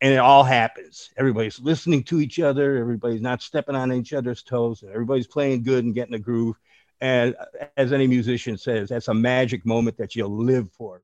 And 0.00 0.12
it 0.12 0.18
all 0.18 0.44
happens. 0.44 1.10
Everybody's 1.16 1.60
listening 1.60 2.04
to 2.04 2.20
each 2.20 2.40
other. 2.40 2.76
Everybody's 2.76 3.22
not 3.22 3.42
stepping 3.42 3.76
on 3.76 3.92
each 3.92 4.12
other's 4.12 4.42
toes. 4.42 4.82
And 4.82 4.90
everybody's 4.90 5.26
playing 5.26 5.62
good 5.62 5.84
and 5.84 5.94
getting 5.94 6.14
a 6.14 6.18
groove. 6.18 6.56
And 7.00 7.36
as 7.76 7.92
any 7.92 8.06
musician 8.06 8.56
says, 8.56 8.88
that's 8.88 9.08
a 9.08 9.14
magic 9.14 9.66
moment 9.66 9.98
that 9.98 10.14
you'll 10.14 10.36
live 10.36 10.70
for. 10.72 11.02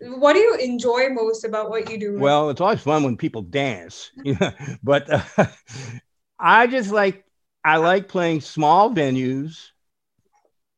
What 0.00 0.34
do 0.34 0.38
you 0.38 0.54
enjoy 0.56 1.08
most 1.10 1.44
about 1.44 1.70
what 1.70 1.90
you 1.90 1.98
do? 1.98 2.18
Well, 2.18 2.50
it's 2.50 2.60
always 2.60 2.80
fun 2.80 3.02
when 3.02 3.16
people 3.16 3.42
dance, 3.42 4.10
but 4.82 5.10
uh, 5.10 5.46
I 6.38 6.66
just 6.66 6.90
like 6.90 7.24
I 7.64 7.76
like 7.76 8.08
playing 8.08 8.40
small 8.40 8.90
venues. 8.90 9.70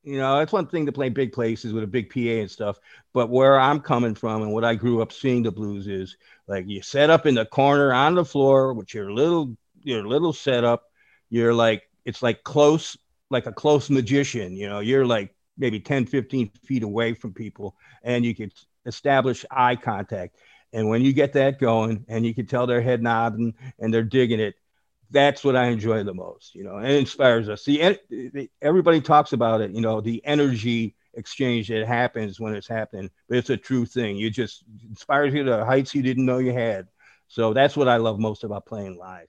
You 0.03 0.17
know, 0.17 0.41
it's 0.41 0.53
one 0.53 0.67
thing 0.67 0.87
to 0.87 0.93
play 0.93 1.11
big 1.11 1.33
places 1.33 1.75
with 1.75 1.85
a 1.85 1.87
big 1.87 2.09
PA 2.09 2.41
and 2.41 2.51
stuff, 2.51 2.79
but 3.13 3.29
where 3.29 3.61
I'm 3.61 3.81
coming 3.81 4.15
from 4.15 4.43
and 4.43 4.53
what 4.53 4.65
I 4.65 4.75
grew 4.75 5.03
up 5.03 5.13
seeing 5.13 5.43
the 5.43 5.53
blues 5.53 5.87
is 5.89 6.17
like 6.49 6.67
you 6.67 6.81
set 6.81 7.11
up 7.11 7.27
in 7.27 7.35
the 7.35 7.45
corner 7.45 7.93
on 7.93 8.15
the 8.15 8.25
floor 8.25 8.73
with 8.73 8.95
your 8.95 9.13
little 9.13 9.57
your 9.83 10.07
little 10.07 10.33
setup. 10.33 10.85
You're 11.29 11.55
like 11.55 11.83
it's 12.07 12.23
like 12.23 12.43
close, 12.45 12.97
like 13.29 13.47
a 13.47 13.53
close 13.53 13.91
magician. 13.91 14.57
You 14.57 14.69
know, 14.69 14.81
you're 14.81 15.07
like 15.07 15.35
maybe 15.59 15.79
10, 15.79 16.07
15 16.07 16.51
feet 16.65 16.83
away 16.83 17.13
from 17.13 17.35
people, 17.35 17.77
and 18.03 18.25
you 18.25 18.35
could 18.35 18.53
establish 18.87 19.45
eye 19.51 19.77
contact. 19.77 20.37
And 20.73 20.89
when 20.89 21.03
you 21.03 21.13
get 21.13 21.33
that 21.33 21.59
going 21.59 22.05
and 22.09 22.25
you 22.25 22.35
can 22.35 22.47
tell 22.47 22.67
their 22.67 22.81
head 22.81 23.03
nodding 23.03 23.55
and 23.79 23.93
they're 23.93 24.03
digging 24.03 24.41
it, 24.41 24.55
that's 25.11 25.43
what 25.43 25.57
I 25.57 25.67
enjoy 25.67 26.05
the 26.05 26.15
most, 26.15 26.55
you 26.55 26.63
know, 26.63 26.77
and 26.77 26.93
inspires 26.93 27.49
us. 27.49 27.65
See, 27.65 27.83
everybody 28.63 29.01
talks 29.01 29.33
about 29.33 29.61
it, 29.61 29.73
you 29.73 29.81
know, 29.81 30.01
the 30.01 30.25
energy 30.25 30.95
exchange 31.15 31.67
that 31.69 31.85
happens 31.85 32.39
when 32.39 32.55
it's 32.55 32.69
happening, 32.69 33.11
but 33.29 33.39
it's 33.39 33.51
a 33.51 33.57
true 33.57 33.85
thing. 33.85 34.17
You 34.17 34.31
just 34.31 34.63
inspires 34.89 35.35
you 35.35 35.43
to 35.43 35.65
heights 35.65 35.95
you 35.95 36.03
didn't 36.03 36.27
know 36.27 36.39
you 36.39 36.53
had. 36.53 36.87
So 37.27 37.53
that's 37.53 37.77
what 37.77 37.89
I 37.89 37.97
love 37.97 38.21
most 38.21 38.45
about 38.45 38.67
playing 38.67 38.97
live. 38.97 39.27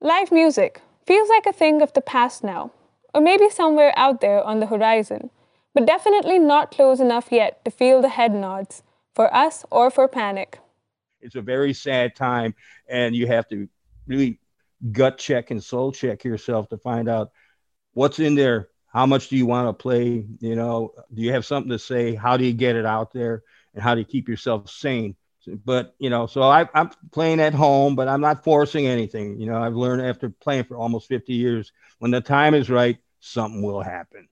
Live 0.00 0.32
music 0.32 0.80
feels 1.06 1.28
like 1.28 1.44
a 1.44 1.52
thing 1.52 1.82
of 1.82 1.92
the 1.92 2.00
past 2.00 2.42
now, 2.42 2.70
or 3.12 3.20
maybe 3.20 3.50
somewhere 3.50 3.92
out 3.96 4.22
there 4.22 4.42
on 4.42 4.60
the 4.60 4.66
horizon, 4.66 5.28
but 5.74 5.84
definitely 5.84 6.38
not 6.38 6.70
close 6.70 7.00
enough 7.00 7.28
yet 7.30 7.62
to 7.66 7.70
feel 7.70 8.00
the 8.00 8.08
head 8.08 8.32
nods 8.32 8.82
for 9.18 9.34
us 9.34 9.64
or 9.72 9.90
for 9.90 10.08
Panek. 10.08 10.60
It's 11.20 11.34
a 11.34 11.42
very 11.42 11.72
sad 11.72 12.14
time, 12.14 12.54
and 12.88 13.16
you 13.16 13.26
have 13.26 13.48
to 13.48 13.68
really 14.06 14.38
gut 14.92 15.18
check 15.18 15.50
and 15.50 15.62
soul 15.62 15.90
check 15.90 16.22
yourself 16.22 16.68
to 16.68 16.78
find 16.78 17.08
out 17.08 17.32
what's 17.94 18.20
in 18.20 18.36
there. 18.36 18.68
How 18.86 19.06
much 19.06 19.26
do 19.26 19.36
you 19.36 19.44
want 19.44 19.66
to 19.66 19.72
play? 19.72 20.24
You 20.38 20.54
know, 20.54 20.92
do 21.12 21.20
you 21.20 21.32
have 21.32 21.44
something 21.44 21.70
to 21.70 21.80
say? 21.80 22.14
How 22.14 22.36
do 22.36 22.44
you 22.44 22.52
get 22.52 22.76
it 22.76 22.86
out 22.86 23.12
there? 23.12 23.42
And 23.74 23.82
how 23.82 23.96
do 23.96 24.00
you 24.00 24.06
keep 24.06 24.28
yourself 24.28 24.70
sane? 24.70 25.16
But, 25.64 25.96
you 25.98 26.10
know, 26.10 26.28
so 26.28 26.42
I, 26.42 26.68
I'm 26.72 26.90
playing 27.10 27.40
at 27.40 27.54
home, 27.54 27.96
but 27.96 28.06
I'm 28.06 28.20
not 28.20 28.44
forcing 28.44 28.86
anything. 28.86 29.40
You 29.40 29.46
know, 29.46 29.60
I've 29.60 29.74
learned 29.74 30.02
after 30.02 30.30
playing 30.30 30.64
for 30.64 30.76
almost 30.76 31.08
50 31.08 31.32
years 31.32 31.72
when 31.98 32.12
the 32.12 32.20
time 32.20 32.54
is 32.54 32.70
right, 32.70 32.98
something 33.18 33.62
will 33.62 33.82
happen. 33.82 34.28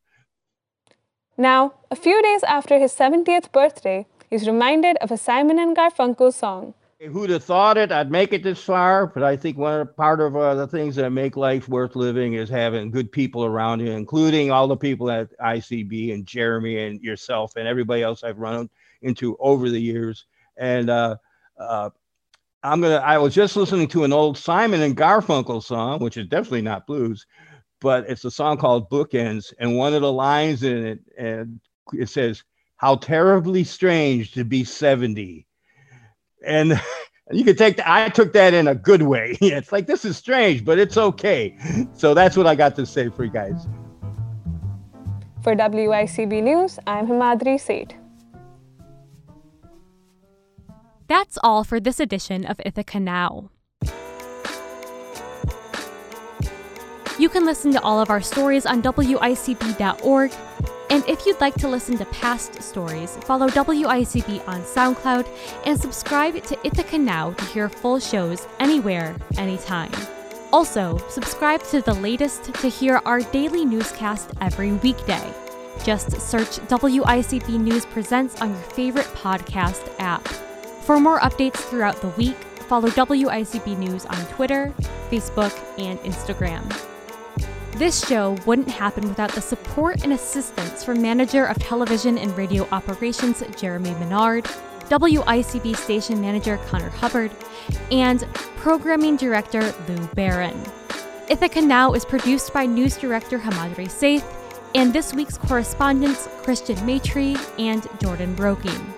Now, 1.37 1.75
a 1.90 1.96
few 1.96 2.22
days 2.22 2.44
after 2.44 2.79
his 2.79 2.92
70th 2.92 3.51
birthday, 3.51 4.07
he's 4.30 4.46
reminded 4.46 4.96
of 4.98 5.10
a 5.10 5.16
Simon 5.16 5.58
and 5.58 5.76
Garfunkel 5.76 6.32
song. 6.32 6.74
Who'd 6.98 7.28
have 7.28 7.44
thought 7.44 7.76
it? 7.76 7.92
I'd 7.92 8.10
make 8.10 8.32
it 8.32 8.42
this 8.42 8.62
far, 8.62 9.06
but 9.06 9.22
I 9.22 9.36
think 9.36 9.58
one 9.58 9.86
part 9.96 10.18
of 10.20 10.34
uh, 10.34 10.54
the 10.54 10.66
things 10.66 10.96
that 10.96 11.10
make 11.10 11.36
life 11.36 11.68
worth 11.68 11.94
living 11.94 12.32
is 12.32 12.48
having 12.48 12.90
good 12.90 13.12
people 13.12 13.44
around 13.44 13.80
you, 13.80 13.92
including 13.92 14.50
all 14.50 14.66
the 14.66 14.78
people 14.78 15.10
at 15.10 15.28
ICB 15.38 16.14
and 16.14 16.24
Jeremy 16.24 16.78
and 16.78 17.02
yourself 17.02 17.56
and 17.56 17.68
everybody 17.68 18.02
else 18.02 18.24
I've 18.24 18.38
run 18.38 18.70
into 19.02 19.36
over 19.40 19.68
the 19.68 19.80
years. 19.80 20.24
And 20.56 20.88
uh, 20.88 21.16
uh, 21.58 21.90
I'm 22.62 22.80
gonna. 22.80 22.96
I 22.96 23.18
was 23.18 23.34
just 23.34 23.56
listening 23.56 23.88
to 23.88 24.04
an 24.04 24.12
old 24.14 24.38
Simon 24.38 24.80
and 24.80 24.96
Garfunkel 24.96 25.62
song, 25.62 26.00
which 26.00 26.16
is 26.16 26.26
definitely 26.26 26.62
not 26.62 26.86
blues, 26.86 27.26
but 27.80 28.08
it's 28.08 28.24
a 28.24 28.30
song 28.30 28.56
called 28.56 28.88
Bookends, 28.88 29.52
and 29.58 29.76
one 29.76 29.92
of 29.92 30.00
the 30.00 30.12
lines 30.12 30.62
in 30.62 30.86
it, 30.86 31.00
and 31.18 31.60
it 31.92 32.08
says, 32.08 32.42
"How 32.76 32.96
terribly 32.96 33.64
strange 33.64 34.32
to 34.32 34.44
be 34.44 34.64
70." 34.64 35.46
And 36.46 36.80
you 37.32 37.44
can 37.44 37.56
take 37.56 37.76
that. 37.78 37.88
I 37.88 38.08
took 38.08 38.32
that 38.32 38.54
in 38.54 38.68
a 38.68 38.74
good 38.74 39.02
way. 39.02 39.36
it's 39.40 39.72
like 39.72 39.86
this 39.86 40.04
is 40.04 40.16
strange, 40.16 40.64
but 40.64 40.78
it's 40.78 40.96
okay. 40.96 41.56
So 41.94 42.14
that's 42.14 42.36
what 42.36 42.46
I 42.46 42.54
got 42.54 42.76
to 42.76 42.86
say 42.86 43.08
for 43.08 43.24
you 43.24 43.30
guys. 43.30 43.66
For 45.42 45.54
WICB 45.54 46.42
News, 46.42 46.78
I'm 46.86 47.06
Himadri 47.06 47.60
Seth. 47.60 47.96
That's 51.08 51.38
all 51.44 51.62
for 51.62 51.78
this 51.78 52.00
edition 52.00 52.44
of 52.44 52.60
Ithaca 52.64 52.98
Now. 52.98 53.50
You 57.18 57.28
can 57.28 57.46
listen 57.46 57.72
to 57.72 57.80
all 57.82 58.00
of 58.00 58.10
our 58.10 58.20
stories 58.20 58.66
on 58.66 58.82
WICB.org. 58.82 60.32
And 60.90 61.05
if 61.09 61.27
you'd 61.27 61.40
like 61.40 61.55
to 61.57 61.68
listen 61.68 61.96
to 61.99 62.05
past 62.07 62.62
stories, 62.62 63.16
follow 63.25 63.49
WICB 63.49 64.46
on 64.46 64.62
SoundCloud 64.62 65.27
and 65.66 65.81
subscribe 65.81 66.42
to 66.44 66.59
Ithaca 66.66 66.99
Now 66.99 67.33
to 67.33 67.44
hear 67.46 67.68
full 67.68 67.99
shows 67.99 68.46
anywhere, 68.61 69.16
anytime. 69.37 69.90
Also, 70.53 70.99
subscribe 71.09 71.62
to 71.64 71.83
the 71.83 71.94
latest 71.94 72.55
to 72.55 72.68
hear 72.68 73.01
our 73.05 73.20
daily 73.20 73.64
newscast 73.64 74.31
every 74.40 74.72
weekday. 74.75 75.35
Just 75.85 76.20
search 76.20 76.59
WICB 76.68 77.61
News 77.61 77.85
Presents 77.87 78.40
on 78.40 78.51
your 78.51 78.59
favorite 78.59 79.07
podcast 79.07 79.92
app. 79.99 80.27
For 80.85 81.01
more 81.01 81.18
updates 81.20 81.57
throughout 81.57 82.01
the 82.01 82.09
week, 82.11 82.37
follow 82.68 82.88
WICB 82.88 83.77
News 83.77 84.07
on 84.07 84.25
Twitter, 84.27 84.72
Facebook, 85.11 85.53
and 85.79 85.99
Instagram. 86.01 86.64
This 87.76 88.08
show 88.08 88.38
wouldn't 88.46 88.70
happen 88.70 89.06
without 89.06 89.32
the 89.32 89.42
support 89.42 90.02
and 90.02 90.14
assistance 90.14 90.82
from 90.82 91.02
Manager 91.02 91.44
of 91.44 91.58
Television 91.58 92.16
and 92.16 92.34
Radio 92.34 92.66
Operations 92.72 93.42
Jeremy 93.54 93.90
Menard, 93.96 94.44
WICB 94.88 95.76
Station 95.76 96.18
Manager 96.18 96.56
Connor 96.68 96.88
Hubbard, 96.88 97.30
and 97.90 98.26
Programming 98.56 99.16
Director 99.16 99.74
Lou 99.88 100.06
Barron. 100.14 100.58
Ithaca 101.28 101.60
Now 101.60 101.92
is 101.92 102.06
produced 102.06 102.50
by 102.54 102.64
News 102.64 102.96
Director 102.96 103.38
Himadri 103.38 103.90
Seth 103.90 104.24
and 104.74 104.94
this 104.94 105.12
week's 105.12 105.36
correspondents 105.36 106.30
Christian 106.44 106.84
Maitre 106.86 107.36
and 107.58 107.86
Jordan 108.00 108.34
Broking. 108.34 108.94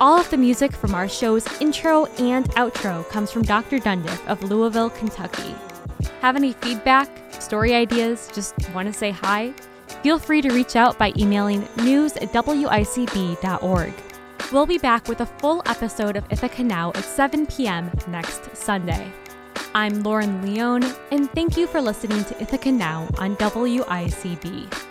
All 0.00 0.18
of 0.18 0.30
the 0.30 0.38
music 0.38 0.72
from 0.72 0.94
our 0.94 1.06
show's 1.06 1.46
intro 1.60 2.06
and 2.18 2.48
outro 2.52 3.06
comes 3.10 3.30
from 3.30 3.42
Dr. 3.42 3.78
Dundiff 3.78 4.26
of 4.26 4.42
Louisville, 4.42 4.88
Kentucky. 4.88 5.54
Have 6.20 6.36
any 6.36 6.52
feedback, 6.52 7.08
story 7.40 7.74
ideas, 7.74 8.30
just 8.34 8.54
want 8.74 8.86
to 8.86 8.92
say 8.92 9.10
hi? 9.10 9.54
Feel 10.02 10.18
free 10.18 10.42
to 10.42 10.50
reach 10.50 10.76
out 10.76 10.98
by 10.98 11.14
emailing 11.16 11.66
news 11.78 12.14
at 12.18 12.30
wicb.org. 12.32 13.92
We'll 14.52 14.66
be 14.66 14.78
back 14.78 15.08
with 15.08 15.22
a 15.22 15.26
full 15.26 15.62
episode 15.64 16.16
of 16.16 16.30
Ithaca 16.30 16.62
Now 16.62 16.90
at 16.94 17.04
7 17.04 17.46
p.m. 17.46 17.90
next 18.08 18.54
Sunday. 18.54 19.10
I'm 19.74 20.02
Lauren 20.02 20.42
Leone, 20.42 20.84
and 21.10 21.30
thank 21.30 21.56
you 21.56 21.66
for 21.66 21.80
listening 21.80 22.24
to 22.24 22.42
Ithaca 22.42 22.70
Now 22.70 23.08
on 23.16 23.36
WICB. 23.36 24.89